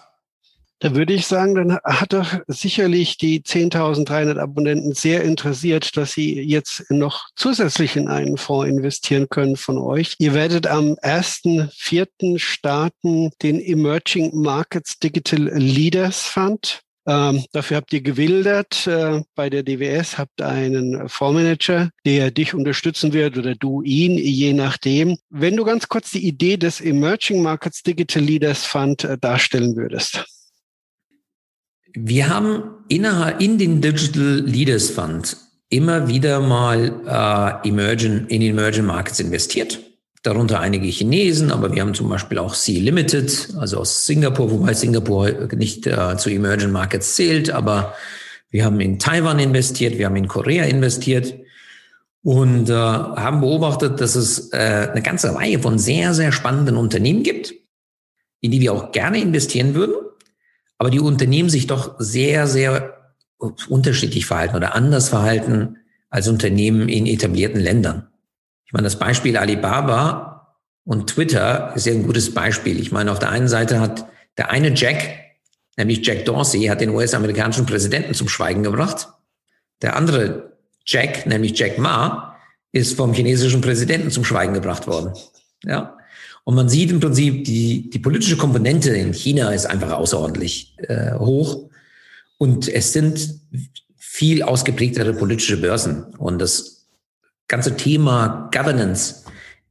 Da 0.81 0.95
würde 0.95 1.13
ich 1.13 1.27
sagen, 1.27 1.57
dann 1.57 1.79
hat 1.83 2.13
doch 2.13 2.39
sicherlich 2.47 3.19
die 3.19 3.41
10.300 3.41 4.39
Abonnenten 4.39 4.95
sehr 4.95 5.25
interessiert, 5.25 5.97
dass 5.97 6.13
sie 6.13 6.41
jetzt 6.41 6.89
noch 6.89 7.27
zusätzlich 7.35 7.97
in 7.97 8.07
einen 8.07 8.37
Fonds 8.37 8.71
investieren 8.71 9.29
können 9.29 9.57
von 9.57 9.77
euch. 9.77 10.15
Ihr 10.19 10.35
werdet 10.35 10.69
am 10.69 10.93
1.4. 11.03 12.39
starten 12.39 13.31
den 13.43 13.61
Emerging 13.61 14.41
Markets 14.41 15.01
Digital 15.01 15.51
Leaders 15.59 16.23
Fund. 16.23 16.83
Ähm, 17.09 17.43
dafür 17.53 17.79
habt 17.79 17.91
ihr 17.95 18.03
gewildert 18.03 18.87
äh, 18.87 19.23
bei 19.35 19.49
der 19.49 19.63
DWS, 19.63 20.19
habt 20.19 20.43
einen 20.43 21.09
Fondsmanager, 21.09 21.89
der 22.05 22.31
dich 22.31 22.53
unterstützen 22.53 23.15
wird 23.15 23.39
oder 23.39 23.55
du 23.55 23.81
ihn, 23.81 24.19
je 24.19 24.53
nachdem. 24.53 25.17
Wenn 25.31 25.57
du 25.57 25.65
ganz 25.65 25.89
kurz 25.89 26.11
die 26.11 26.27
Idee 26.27 26.59
des 26.59 26.83
Emerging 26.83 27.43
Markets 27.43 27.83
Digital 27.83 28.23
Leaders 28.23 28.67
Fund 28.67 29.05
äh, 29.05 29.17
darstellen 29.17 29.75
würdest. 29.75 30.27
Wir 31.95 32.29
haben 32.29 32.63
innerhalb 32.89 33.41
in 33.41 33.57
den 33.57 33.81
Digital 33.81 34.43
Leaders 34.45 34.91
Fund 34.91 35.35
immer 35.71 36.09
wieder 36.09 36.41
mal 36.41 37.63
äh, 37.65 37.69
emerging, 37.69 38.27
in 38.27 38.43
Emerging 38.43 38.85
Markets 38.85 39.19
investiert 39.19 39.88
darunter 40.23 40.61
einige 40.61 40.87
Chinesen, 40.87 41.53
aber 41.53 41.73
wir 41.73 41.83
haben 41.83 41.95
zum 41.95 42.09
Beispiel 42.09 42.39
auch 42.39 42.55
Sea 42.55 42.81
Limited, 42.81 43.51
also 43.59 43.79
aus 43.79 44.07
Singapur, 44.07 44.51
wobei 44.51 44.75
Singapur 44.75 45.31
nicht 45.55 45.87
äh, 45.87 46.17
zu 46.17 46.31
Emerging 46.31 46.73
Markets 46.73 47.15
zählt, 47.15 47.51
aber 47.51 47.95
wir 48.51 48.65
haben 48.65 48.81
in 48.81 48.99
Taiwan 48.99 49.39
investiert, 49.39 49.99
wir 49.99 50.07
haben 50.07 50.17
in 50.17 50.29
Korea 50.29 50.65
investiert 50.65 51.35
und 52.23 52.69
äh, 52.69 52.75
haben 52.75 53.41
beobachtet, 53.41 54.01
dass 54.01 54.17
es 54.17 54.53
äh, 54.53 54.89
eine 54.91 55.03
ganze 55.03 55.35
Reihe 55.35 55.61
von 55.61 55.79
sehr, 55.79 56.15
sehr 56.15 56.33
spannenden 56.33 56.77
Unternehmen 56.77 57.23
gibt, 57.23 57.55
in 58.41 58.51
die 58.51 58.61
wir 58.61 58.73
auch 58.73 58.93
gerne 58.93 59.21
investieren 59.21 59.75
würden, 59.75 59.95
aber 60.79 60.91
die 60.91 61.01
Unternehmen 61.01 61.49
sich 61.49 61.67
doch 61.67 61.97
sehr, 61.99 62.47
sehr 62.47 63.15
unterschiedlich 63.69 64.27
verhalten 64.27 64.57
oder 64.57 64.75
anders 64.75 65.11
verhalten 65.11 65.79
als 66.11 66.29
Unternehmen 66.29 66.89
in 66.89 67.07
etablierten 67.07 67.61
Ländern. 67.61 68.09
Ich 68.69 68.73
meine, 68.75 68.85
das 68.85 68.99
Beispiel 68.99 69.39
Alibaba 69.39 70.55
und 70.85 71.09
Twitter 71.09 71.73
ist 71.75 71.87
ja 71.87 71.95
ein 71.95 72.03
gutes 72.03 72.35
Beispiel. 72.35 72.79
Ich 72.79 72.93
meine, 72.93 73.11
auf 73.11 73.19
der 73.19 73.31
einen 73.31 73.49
Seite 73.49 73.81
hat 73.81 74.07
der 74.37 74.51
eine 74.51 74.75
Jack, 74.75 75.21
nämlich 75.79 76.07
Jack 76.07 76.27
Dorsey, 76.27 76.67
hat 76.67 76.83
den 76.83 76.91
US-amerikanischen 76.91 77.65
Präsidenten 77.65 78.13
zum 78.13 78.29
Schweigen 78.29 78.63
gebracht. 78.63 79.09
Der 79.81 79.97
andere 79.97 80.59
Jack, 80.85 81.25
nämlich 81.25 81.59
Jack 81.59 81.79
Ma, 81.79 82.37
ist 82.71 82.95
vom 82.95 83.15
chinesischen 83.15 83.63
Präsidenten 83.63 84.11
zum 84.11 84.27
Schweigen 84.27 84.53
gebracht 84.53 84.87
worden. 84.87 85.15
Ja. 85.65 85.97
Und 86.45 86.55
man 86.55 86.69
sieht 86.69 86.91
im 86.91 87.01
Prinzip, 87.01 87.45
die, 87.45 87.89
die 87.89 87.99
politische 87.99 88.37
Komponente 88.37 88.91
in 88.91 89.15
China 89.15 89.51
ist 89.53 89.65
einfach 89.65 89.93
außerordentlich 89.93 90.77
äh, 90.81 91.15
hoch. 91.15 91.71
Und 92.37 92.69
es 92.69 92.93
sind 92.93 93.41
viel 93.97 94.43
ausgeprägtere 94.43 95.15
politische 95.15 95.57
Börsen. 95.57 96.05
Und 96.19 96.39
das 96.39 96.78
ganze 97.49 97.77
Thema 97.77 98.51
Governance 98.53 99.25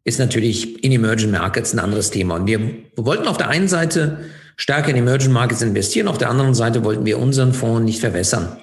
ist 0.04 0.20
natürlich 0.20 0.84
in 0.84 0.92
Emerging 0.92 1.32
Markets 1.32 1.74
ein 1.74 1.80
anderes 1.80 2.12
Thema. 2.12 2.36
Und 2.36 2.48
wir 2.48 2.60
wollten 2.96 3.28
auf 3.28 3.38
der 3.38 3.50
einen 3.50 3.68
Seite 3.68 4.26
stärker 4.56 4.90
in 4.90 4.96
Emerging 4.96 5.32
Markets 5.32 5.62
investieren, 5.62 6.08
auf 6.08 6.18
der 6.18 6.30
anderen 6.30 6.56
Seite 6.56 6.84
wollten 6.84 7.06
wir 7.06 7.20
unseren 7.20 7.54
Fonds 7.54 7.86
nicht 7.86 8.00
verwässern. 8.00 8.58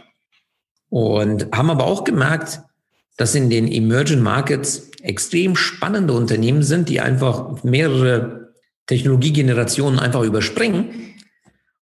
Und 0.89 1.49
haben 1.55 1.71
aber 1.71 1.85
auch 1.85 2.05
gemerkt, 2.05 2.61
dass 3.17 3.35
in 3.35 3.49
den 3.49 3.71
Emerging 3.71 4.21
Markets 4.21 4.91
extrem 5.03 5.55
spannende 5.55 6.15
Unternehmen 6.15 6.63
sind, 6.63 6.89
die 6.89 7.01
einfach 7.01 7.63
mehrere 7.63 8.55
Technologiegenerationen 8.87 10.01
einfach 10.01 10.23
überspringen 10.23 11.15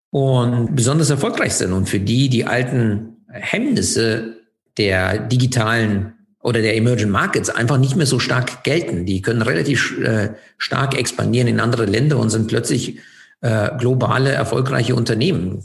und 0.09 0.75
besonders 0.75 1.09
erfolgreich 1.09 1.53
sind 1.53 1.73
und 1.73 1.89
für 1.89 1.99
die 1.99 2.29
die 2.29 2.45
alten 2.45 3.25
Hemmnisse 3.29 4.37
der 4.77 5.17
digitalen 5.17 6.13
oder 6.43 6.61
der 6.61 6.75
Emerging 6.75 7.09
Markets 7.09 7.49
einfach 7.49 7.77
nicht 7.77 7.95
mehr 7.95 8.05
so 8.05 8.19
stark 8.19 8.63
gelten. 8.63 9.05
Die 9.05 9.21
können 9.21 9.41
relativ 9.41 9.97
äh, 9.99 10.29
stark 10.57 10.97
expandieren 10.97 11.47
in 11.47 11.59
andere 11.59 11.85
Länder 11.85 12.19
und 12.19 12.29
sind 12.29 12.47
plötzlich 12.47 12.99
äh, 13.41 13.69
globale, 13.77 14.31
erfolgreiche 14.31 14.93
Unternehmen. 14.93 15.63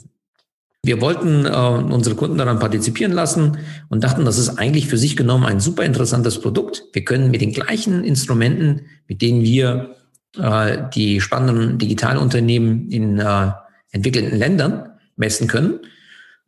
Wir 0.85 1.01
wollten 1.01 1.45
äh, 1.45 1.51
unsere 1.51 2.15
Kunden 2.15 2.39
daran 2.39 2.61
partizipieren 2.61 3.13
lassen 3.13 3.59
und 3.89 4.05
dachten, 4.05 4.25
das 4.25 4.39
ist 4.39 4.51
eigentlich 4.59 4.87
für 4.87 4.97
sich 4.97 5.17
genommen 5.17 5.45
ein 5.45 5.59
super 5.59 5.85
interessantes 5.85 6.41
Produkt. 6.41 6.85
Wir 6.93 7.05
können 7.05 7.33
mit 7.33 7.41
den 7.41 7.53
gleichen 7.53 8.05
Instrumenten, 8.05 8.83
mit 9.09 9.21
denen 9.21 9.43
wir 9.43 9.97
äh, 10.39 10.79
die 10.95 11.21
spannenden 11.21 11.79
Digitalunternehmen 11.79 12.89
in 12.91 13.19
äh, 13.19 13.51
entwickelten 13.91 14.39
Ländern 14.39 14.91
messen 15.17 15.49
können, 15.49 15.81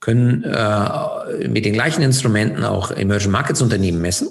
können 0.01 0.45
äh, 0.45 1.49
mit 1.49 1.65
den 1.65 1.75
gleichen 1.75 2.03
Instrumenten 2.03 2.65
auch 2.65 2.91
Emerging 2.91 3.31
Markets 3.31 3.63
Unternehmen 3.63 4.01
messen. 4.01 4.31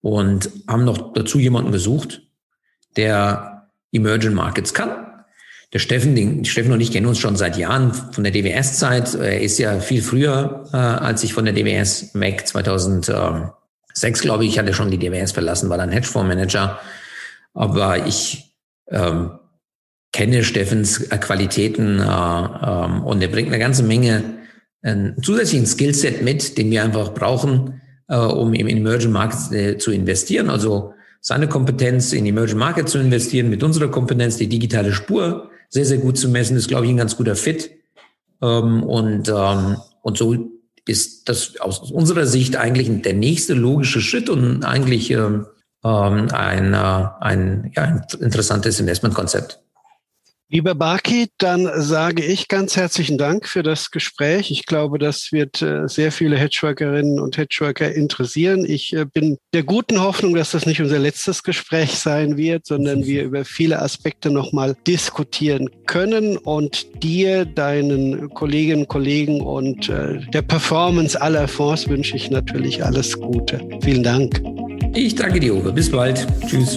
und 0.00 0.50
haben 0.68 0.84
noch 0.84 1.12
dazu 1.12 1.38
jemanden 1.38 1.72
gesucht, 1.72 2.22
der 2.96 3.70
Emerging 3.92 4.34
Markets 4.34 4.74
kann. 4.74 5.06
Der 5.72 5.80
Steffen, 5.80 6.14
den, 6.14 6.44
Steffen 6.44 6.72
und 6.72 6.80
ich 6.80 6.92
kennen 6.92 7.06
uns 7.06 7.18
schon 7.18 7.36
seit 7.36 7.58
Jahren 7.58 7.92
von 7.92 8.24
der 8.24 8.32
DWS-Zeit. 8.32 9.14
Er 9.14 9.40
ist 9.40 9.58
ja 9.58 9.80
viel 9.80 10.02
früher, 10.02 10.64
äh, 10.72 10.76
als 10.76 11.24
ich 11.24 11.34
von 11.34 11.44
der 11.44 11.52
DWS 11.52 12.14
weg 12.14 12.46
2006, 12.46 13.52
glaube 14.22 14.46
ich, 14.46 14.58
hatte 14.58 14.72
schon 14.72 14.90
die 14.90 14.98
DWS 14.98 15.32
verlassen, 15.32 15.68
war 15.68 15.76
dann 15.76 15.90
Hedgefondsmanager. 15.90 16.78
Aber 17.52 18.06
ich 18.06 18.54
ähm, 18.88 19.32
kenne 20.12 20.42
Steffens 20.42 21.02
äh, 21.02 21.18
Qualitäten 21.18 22.00
äh, 22.00 22.02
ähm, 22.02 23.04
und 23.04 23.20
er 23.20 23.28
bringt 23.28 23.48
eine 23.48 23.58
ganze 23.58 23.82
Menge 23.82 24.37
einen 24.82 25.22
zusätzlichen 25.22 25.66
Skillset 25.66 26.22
mit, 26.22 26.56
den 26.56 26.70
wir 26.70 26.84
einfach 26.84 27.14
brauchen, 27.14 27.80
äh, 28.08 28.16
um 28.16 28.54
im 28.54 28.68
Emerging 28.68 29.12
Markets 29.12 29.52
äh, 29.52 29.78
zu 29.78 29.90
investieren. 29.90 30.50
Also 30.50 30.94
seine 31.20 31.48
Kompetenz 31.48 32.12
in 32.12 32.26
Emerging 32.26 32.58
Markets 32.58 32.92
zu 32.92 32.98
investieren, 32.98 33.50
mit 33.50 33.62
unserer 33.62 33.88
Kompetenz 33.88 34.36
die 34.36 34.48
digitale 34.48 34.92
Spur 34.92 35.50
sehr, 35.68 35.84
sehr 35.84 35.98
gut 35.98 36.16
zu 36.16 36.28
messen, 36.28 36.56
ist, 36.56 36.68
glaube 36.68 36.86
ich, 36.86 36.90
ein 36.90 36.96
ganz 36.96 37.16
guter 37.16 37.36
Fit. 37.36 37.70
Ähm, 38.40 38.82
und, 38.82 39.28
ähm, 39.28 39.76
und 40.02 40.16
so 40.16 40.50
ist 40.86 41.28
das 41.28 41.60
aus 41.60 41.90
unserer 41.90 42.26
Sicht 42.26 42.56
eigentlich 42.56 43.02
der 43.02 43.14
nächste 43.14 43.54
logische 43.54 44.00
Schritt 44.00 44.30
und 44.30 44.64
eigentlich 44.64 45.10
ähm, 45.10 45.46
ähm 45.84 46.28
ein, 46.32 46.72
äh, 46.72 47.04
ein, 47.20 47.72
ja, 47.74 47.82
ein 47.82 48.06
interessantes 48.20 48.80
Investmentkonzept. 48.80 49.60
Lieber 50.50 50.74
Baki, 50.74 51.26
dann 51.36 51.68
sage 51.76 52.24
ich 52.24 52.48
ganz 52.48 52.74
herzlichen 52.74 53.18
Dank 53.18 53.46
für 53.46 53.62
das 53.62 53.90
Gespräch. 53.90 54.50
Ich 54.50 54.64
glaube, 54.64 54.98
das 54.98 55.30
wird 55.30 55.60
äh, 55.60 55.86
sehr 55.88 56.10
viele 56.10 56.38
Hedgeworkerinnen 56.38 57.20
und 57.20 57.36
Hedgeworker 57.36 57.92
interessieren. 57.92 58.64
Ich 58.66 58.94
äh, 58.94 59.04
bin 59.04 59.36
der 59.52 59.62
guten 59.62 60.00
Hoffnung, 60.00 60.34
dass 60.34 60.52
das 60.52 60.64
nicht 60.64 60.80
unser 60.80 60.98
letztes 60.98 61.42
Gespräch 61.42 61.98
sein 61.98 62.38
wird, 62.38 62.64
sondern 62.64 63.04
wir 63.04 63.24
über 63.24 63.44
viele 63.44 63.82
Aspekte 63.82 64.30
nochmal 64.30 64.74
diskutieren 64.86 65.68
können 65.84 66.38
und 66.38 67.02
dir, 67.02 67.44
deinen 67.44 68.30
Kolleginnen 68.30 68.82
und 68.84 68.88
Kollegen 68.88 69.42
und 69.42 69.90
äh, 69.90 70.18
der 70.32 70.42
Performance 70.42 71.20
aller 71.20 71.46
Fonds 71.46 71.86
wünsche 71.88 72.16
ich 72.16 72.30
natürlich 72.30 72.82
alles 72.82 73.20
Gute. 73.20 73.60
Vielen 73.82 74.02
Dank. 74.02 74.42
Ich 74.94 75.14
danke 75.14 75.40
dir, 75.40 75.54
Uwe. 75.54 75.72
Bis 75.72 75.90
bald. 75.90 76.26
Tschüss. 76.46 76.74